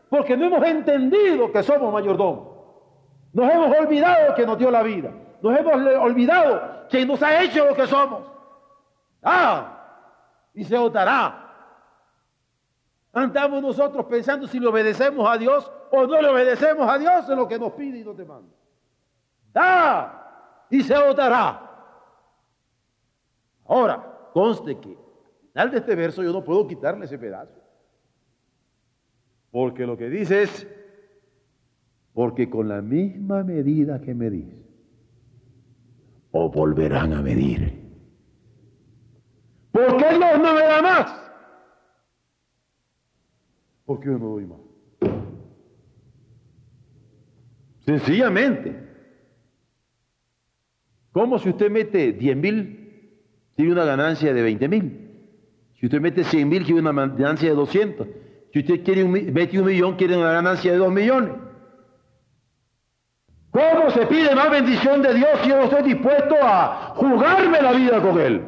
porque 0.09 0.37
no 0.37 0.45
hemos 0.45 0.65
entendido 0.65 1.51
que 1.51 1.63
somos 1.63 1.91
mayordomos. 1.91 2.55
Nos 3.33 3.51
hemos 3.51 3.77
olvidado 3.77 4.33
que 4.33 4.45
nos 4.45 4.57
dio 4.57 4.71
la 4.71 4.81
vida. 4.81 5.11
Nos 5.41 5.57
hemos 5.57 5.73
olvidado 5.73 6.87
que 6.89 7.05
nos 7.05 7.21
ha 7.21 7.43
hecho 7.43 7.65
lo 7.65 7.75
que 7.75 7.85
somos. 7.85 8.23
Ah, 9.21 9.75
y 10.53 10.63
se 10.63 10.77
votará. 10.77 11.41
Andamos 13.11 13.61
nosotros 13.61 14.05
pensando 14.05 14.47
si 14.47 14.59
le 14.59 14.67
obedecemos 14.67 15.29
a 15.29 15.37
Dios 15.37 15.69
o 15.91 16.07
no 16.07 16.21
le 16.21 16.29
obedecemos 16.29 16.87
a 16.89 16.97
Dios 16.97 17.29
en 17.29 17.37
lo 17.37 17.47
que 17.47 17.59
nos 17.59 17.73
pide 17.73 17.99
y 17.99 18.03
nos 18.03 18.15
demanda. 18.15 18.53
Ah, 19.53 20.65
y 20.69 20.81
se 20.81 20.97
votará. 20.97 21.61
Ahora, 23.67 24.29
conste 24.33 24.79
que 24.79 25.04
de 25.55 25.77
este 25.77 25.95
verso 25.95 26.21
yo 26.21 26.33
no 26.33 26.43
puedo 26.43 26.67
quitarle 26.67 27.05
ese 27.05 27.17
pedazo. 27.17 27.53
Porque 29.51 29.85
lo 29.87 29.97
que 29.97 30.09
dice 30.09 30.43
es, 30.43 30.67
porque 32.13 32.49
con 32.49 32.67
la 32.67 32.81
misma 32.81 33.43
medida 33.43 34.01
que 34.01 34.13
medís, 34.13 34.53
o 36.31 36.49
volverán 36.49 37.13
a 37.13 37.21
medir. 37.21 37.85
¿Por 39.71 39.97
qué 39.97 40.09
Dios 40.09 40.39
no 40.39 40.53
me 40.53 40.61
da 40.61 40.81
más? 40.81 41.21
Porque 43.85 44.07
yo 44.07 44.17
no 44.17 44.27
doy 44.27 44.45
más. 44.45 44.59
Sencillamente. 47.85 48.83
¿Cómo 51.13 51.39
si 51.39 51.49
usted 51.49 51.71
mete 51.71 52.11
10 52.11 52.35
mil, 52.35 53.21
tiene 53.55 53.71
una 53.71 53.85
ganancia 53.85 54.33
de 54.33 54.41
20 54.41 54.67
mil? 54.67 55.04
Si 55.85 55.87
usted 55.87 56.01
mete 56.01 56.23
100 56.23 56.49
mil, 56.49 56.65
tiene 56.65 56.81
una 56.81 57.05
ganancia 57.05 57.47
de 57.47 57.55
200. 57.55 58.07
Si 58.51 58.57
usted 58.57 58.83
quiere 58.83 59.05
mete 59.05 59.59
un 59.59 59.65
millón, 59.67 59.95
quiere 59.95 60.17
una 60.17 60.31
ganancia 60.31 60.71
de 60.71 60.79
2 60.79 60.91
millones. 60.91 61.29
¿Cómo 63.51 63.91
se 63.91 64.07
pide 64.07 64.33
más 64.33 64.49
bendición 64.49 65.03
de 65.03 65.13
Dios 65.13 65.29
si 65.43 65.49
yo 65.49 65.57
no 65.57 65.63
estoy 65.65 65.83
dispuesto 65.83 66.37
a 66.41 66.93
jugarme 66.95 67.61
la 67.61 67.71
vida 67.73 68.01
con 68.01 68.19
Él? 68.19 68.41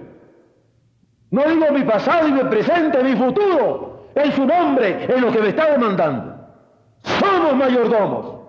No 1.29 1.43
digo 1.43 1.71
mi 1.73 1.83
pasado 1.83 2.27
y 2.27 2.31
mi 2.31 2.43
presente, 2.45 3.03
mi 3.03 3.15
futuro, 3.15 4.09
en 4.15 4.31
su 4.31 4.43
nombre, 4.43 5.05
en 5.07 5.21
lo 5.21 5.31
que 5.31 5.39
me 5.39 5.49
está 5.49 5.73
demandando. 5.73 6.43
Somos 7.03 7.55
mayordomos. 7.55 8.47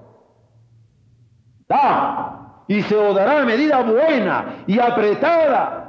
Da, 1.69 2.65
y 2.67 2.81
se 2.81 2.97
os 2.97 3.15
dará 3.15 3.45
medida 3.45 3.83
buena 3.83 4.65
y 4.67 4.79
apretada, 4.79 5.88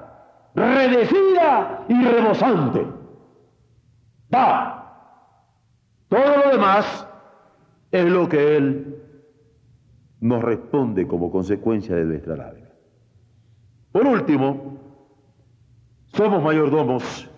redecida 0.55 1.85
y 1.87 2.03
rebosante. 2.03 2.85
Da. 4.29 4.75
Todo 6.07 6.37
lo 6.45 6.51
demás 6.51 7.07
es 7.91 8.05
lo 8.05 8.27
que 8.27 8.57
Él 8.57 8.95
nos 10.19 10.43
responde 10.43 11.07
como 11.07 11.31
consecuencia 11.31 11.95
de 11.95 12.05
nuestra 12.05 12.35
lágrima. 12.35 12.69
Por 13.91 14.05
último, 14.05 14.79
somos 16.13 16.43
mayordomos 16.43 17.29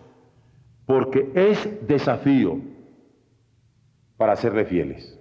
porque 0.86 1.32
es 1.36 1.88
desafío 1.88 2.60
para 4.18 4.36
serle 4.36 4.66
fieles. 4.66 5.18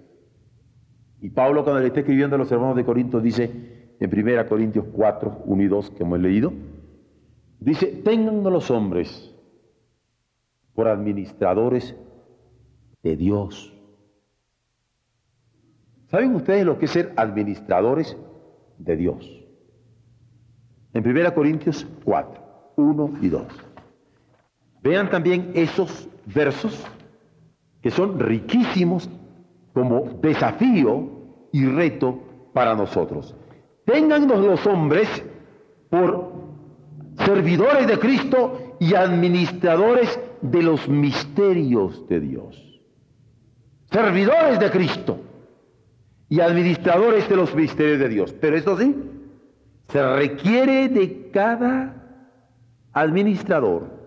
Y 1.21 1.29
Pablo 1.29 1.63
cuando 1.63 1.81
le 1.81 1.87
está 1.87 1.99
escribiendo 1.99 2.35
a 2.35 2.39
los 2.39 2.51
hermanos 2.51 2.75
de 2.75 2.83
Corinto 2.83 3.21
dice 3.21 3.95
en 3.99 4.29
1 4.29 4.47
Corintios 4.47 4.85
4, 4.91 5.43
1 5.45 5.63
y 5.63 5.67
2 5.67 5.91
que 5.91 6.03
hemos 6.03 6.19
leído, 6.19 6.51
dice, 7.61 7.87
tengan 7.87 8.43
los 8.43 8.69
hombres 8.69 9.33
por 10.73 10.87
administradores 10.89 11.95
de 13.01 13.15
Dios 13.15 13.71
¿Saben 16.11 16.35
ustedes 16.35 16.65
lo 16.65 16.77
que 16.77 16.85
es 16.85 16.91
ser 16.91 17.13
administradores 17.15 18.17
de 18.77 18.97
Dios? 18.97 19.45
En 20.93 21.07
1 21.07 21.33
Corintios 21.33 21.87
4, 22.03 22.73
1 22.75 23.13
y 23.21 23.29
2. 23.29 23.43
Vean 24.83 25.09
también 25.09 25.51
esos 25.53 26.09
versos 26.25 26.85
que 27.81 27.89
son 27.91 28.19
riquísimos 28.19 29.09
como 29.73 30.01
desafío 30.21 31.09
y 31.53 31.65
reto 31.65 32.19
para 32.53 32.75
nosotros. 32.75 33.33
Téngannos 33.85 34.45
los 34.45 34.67
hombres 34.67 35.07
por 35.89 36.40
servidores 37.17 37.87
de 37.87 37.99
Cristo 37.99 38.77
y 38.79 38.95
administradores 38.95 40.19
de 40.41 40.63
los 40.63 40.87
misterios 40.87 42.07
de 42.07 42.19
Dios. 42.19 42.81
Servidores 43.91 44.59
de 44.59 44.71
Cristo 44.71 45.19
y 46.29 46.39
administradores 46.39 47.27
de 47.27 47.35
los 47.35 47.53
misterios 47.53 47.99
de 47.99 48.09
Dios. 48.09 48.33
Pero 48.39 48.55
esto 48.55 48.77
sí, 48.77 48.95
se 49.89 50.15
requiere 50.15 50.87
de 50.87 51.29
cada 51.31 52.01
administrador 52.93 54.01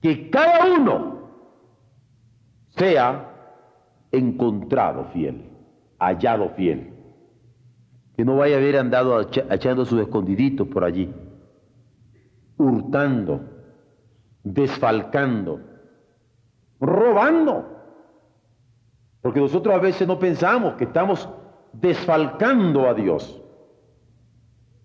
que 0.00 0.30
cada 0.30 0.66
uno 0.66 1.20
sea 2.76 3.30
encontrado 4.12 5.06
fiel, 5.12 5.42
hallado 5.98 6.50
fiel. 6.50 6.94
Que 8.16 8.24
no 8.24 8.36
vaya 8.36 8.56
a 8.56 8.58
haber 8.58 8.76
andado 8.76 9.20
echando 9.20 9.84
sus 9.84 10.00
escondiditos 10.00 10.68
por 10.68 10.84
allí, 10.84 11.10
hurtando, 12.60 13.40
desfalcando, 14.44 15.60
robando. 16.78 17.64
Porque 19.22 19.40
nosotros 19.40 19.74
a 19.74 19.78
veces 19.78 20.06
no 20.06 20.18
pensamos 20.18 20.74
que 20.74 20.84
estamos 20.84 21.26
desfalcando 21.72 22.86
a 22.86 22.94
Dios, 22.94 23.40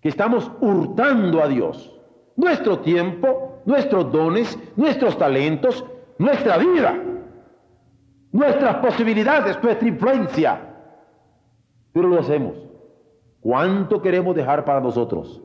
que 0.00 0.08
estamos 0.08 0.50
hurtando 0.60 1.42
a 1.42 1.48
Dios. 1.48 1.92
Nuestro 2.36 2.80
tiempo, 2.80 3.60
nuestros 3.66 4.10
dones, 4.10 4.58
nuestros 4.76 5.18
talentos, 5.18 5.84
nuestra 6.18 6.56
vida, 6.56 6.94
nuestras 8.32 8.76
posibilidades, 8.76 9.62
nuestra 9.62 9.88
influencia. 9.88 10.60
Pero 11.92 12.08
lo 12.08 12.20
hacemos. 12.20 12.56
¿Cuánto 13.40 14.00
queremos 14.00 14.34
dejar 14.34 14.64
para 14.64 14.80
nosotros? 14.80 15.42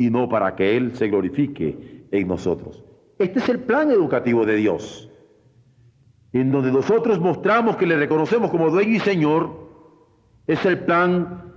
Y 0.00 0.08
no 0.08 0.28
para 0.28 0.56
que 0.56 0.76
Él 0.76 0.96
se 0.96 1.08
glorifique 1.08 2.06
en 2.10 2.26
nosotros. 2.26 2.82
Este 3.18 3.38
es 3.38 3.48
el 3.50 3.60
plan 3.60 3.90
educativo 3.90 4.46
de 4.46 4.56
Dios 4.56 5.10
en 6.32 6.52
donde 6.52 6.70
nosotros 6.70 7.18
mostramos 7.18 7.76
que 7.76 7.86
le 7.86 7.96
reconocemos 7.96 8.50
como 8.50 8.70
dueño 8.70 8.92
y 8.92 9.00
Señor, 9.00 9.50
es 10.46 10.64
el 10.64 10.80
plan 10.80 11.52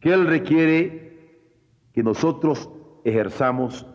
que 0.00 0.12
Él 0.12 0.26
requiere 0.26 1.52
que 1.92 2.02
nosotros 2.02 2.70
ejerzamos 3.04 3.86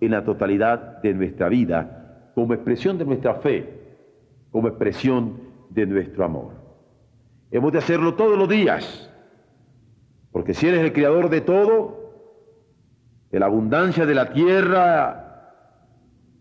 en 0.00 0.10
la 0.10 0.24
totalidad 0.24 1.00
de 1.02 1.14
nuestra 1.14 1.48
vida, 1.48 2.32
como 2.34 2.54
expresión 2.54 2.98
de 2.98 3.04
nuestra 3.04 3.36
fe, 3.36 3.98
como 4.50 4.68
expresión 4.68 5.40
de 5.70 5.86
nuestro 5.86 6.24
amor. 6.24 6.52
Hemos 7.50 7.72
de 7.72 7.78
hacerlo 7.78 8.14
todos 8.14 8.36
los 8.36 8.48
días, 8.48 9.10
porque 10.32 10.54
si 10.54 10.66
eres 10.66 10.80
el 10.80 10.92
creador 10.92 11.30
de 11.30 11.40
todo, 11.40 12.05
la 13.38 13.46
abundancia 13.46 14.06
de 14.06 14.14
la 14.14 14.32
tierra 14.32 15.52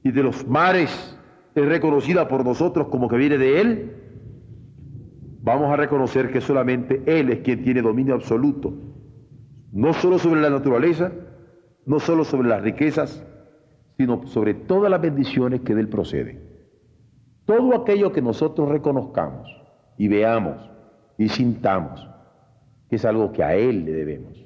y 0.03 0.11
de 0.11 0.23
los 0.23 0.47
mares, 0.47 1.17
es 1.55 1.65
reconocida 1.65 2.27
por 2.27 2.45
nosotros 2.45 2.87
como 2.89 3.07
que 3.07 3.17
viene 3.17 3.37
de 3.37 3.61
Él, 3.61 3.91
vamos 5.41 5.71
a 5.71 5.77
reconocer 5.77 6.31
que 6.31 6.41
solamente 6.41 7.01
Él 7.05 7.29
es 7.31 7.39
quien 7.39 7.63
tiene 7.63 7.81
dominio 7.81 8.13
absoluto, 8.13 8.73
no 9.71 9.93
solo 9.93 10.19
sobre 10.19 10.41
la 10.41 10.49
naturaleza, 10.49 11.11
no 11.85 11.99
solo 11.99 12.23
sobre 12.23 12.49
las 12.49 12.61
riquezas, 12.61 13.25
sino 13.97 14.25
sobre 14.27 14.53
todas 14.53 14.91
las 14.91 15.01
bendiciones 15.01 15.61
que 15.61 15.73
de 15.73 15.81
Él 15.81 15.89
proceden. 15.89 16.43
Todo 17.45 17.75
aquello 17.75 18.11
que 18.11 18.21
nosotros 18.21 18.69
reconozcamos 18.69 19.47
y 19.97 20.07
veamos 20.07 20.69
y 21.17 21.29
sintamos, 21.29 22.07
que 22.89 22.97
es 22.97 23.05
algo 23.05 23.31
que 23.31 23.43
a 23.43 23.55
Él 23.55 23.85
le 23.85 23.93
debemos. 23.93 24.44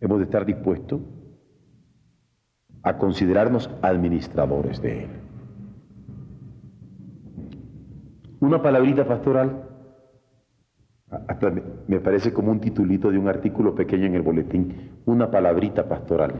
Hemos 0.00 0.18
de 0.18 0.24
estar 0.24 0.46
dispuestos 0.46 1.00
a 2.82 2.96
considerarnos 2.98 3.70
administradores 3.82 4.80
de 4.80 5.04
Él. 5.04 5.10
Una 8.40 8.62
palabrita 8.62 9.06
pastoral, 9.06 9.64
hasta 11.10 11.52
me 11.86 12.00
parece 12.00 12.32
como 12.32 12.52
un 12.52 12.60
titulito 12.60 13.10
de 13.10 13.18
un 13.18 13.28
artículo 13.28 13.74
pequeño 13.74 14.06
en 14.06 14.14
el 14.14 14.22
boletín, 14.22 15.00
una 15.06 15.30
palabrita 15.30 15.88
pastoral. 15.88 16.34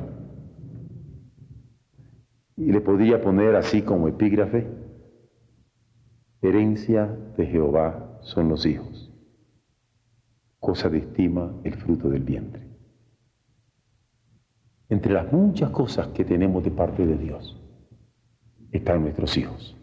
Y 2.57 2.71
le 2.71 2.81
podría 2.81 3.21
poner 3.21 3.57
así 3.57 3.83
como 3.83 4.09
epígrafe, 4.09 4.67
herencia 6.41 7.07
de 7.37 7.47
Jehová 7.47 8.19
son 8.21 8.49
los 8.49 8.65
hijos, 8.65 9.13
cosa 10.61 10.89
de 10.89 10.99
estima 10.99 11.53
el 11.65 11.75
fruto 11.75 12.09
del 12.09 12.23
vientre. 12.23 12.68
Entre 14.89 15.13
las 15.13 15.33
muchas 15.33 15.71
cosas 15.71 16.09
que 16.09 16.25
tenemos 16.25 16.65
de 16.65 16.71
parte 16.71 17.07
de 17.07 17.17
Dios, 17.17 17.57
están 18.73 19.03
nuestros 19.03 19.37
hijos. 19.37 19.78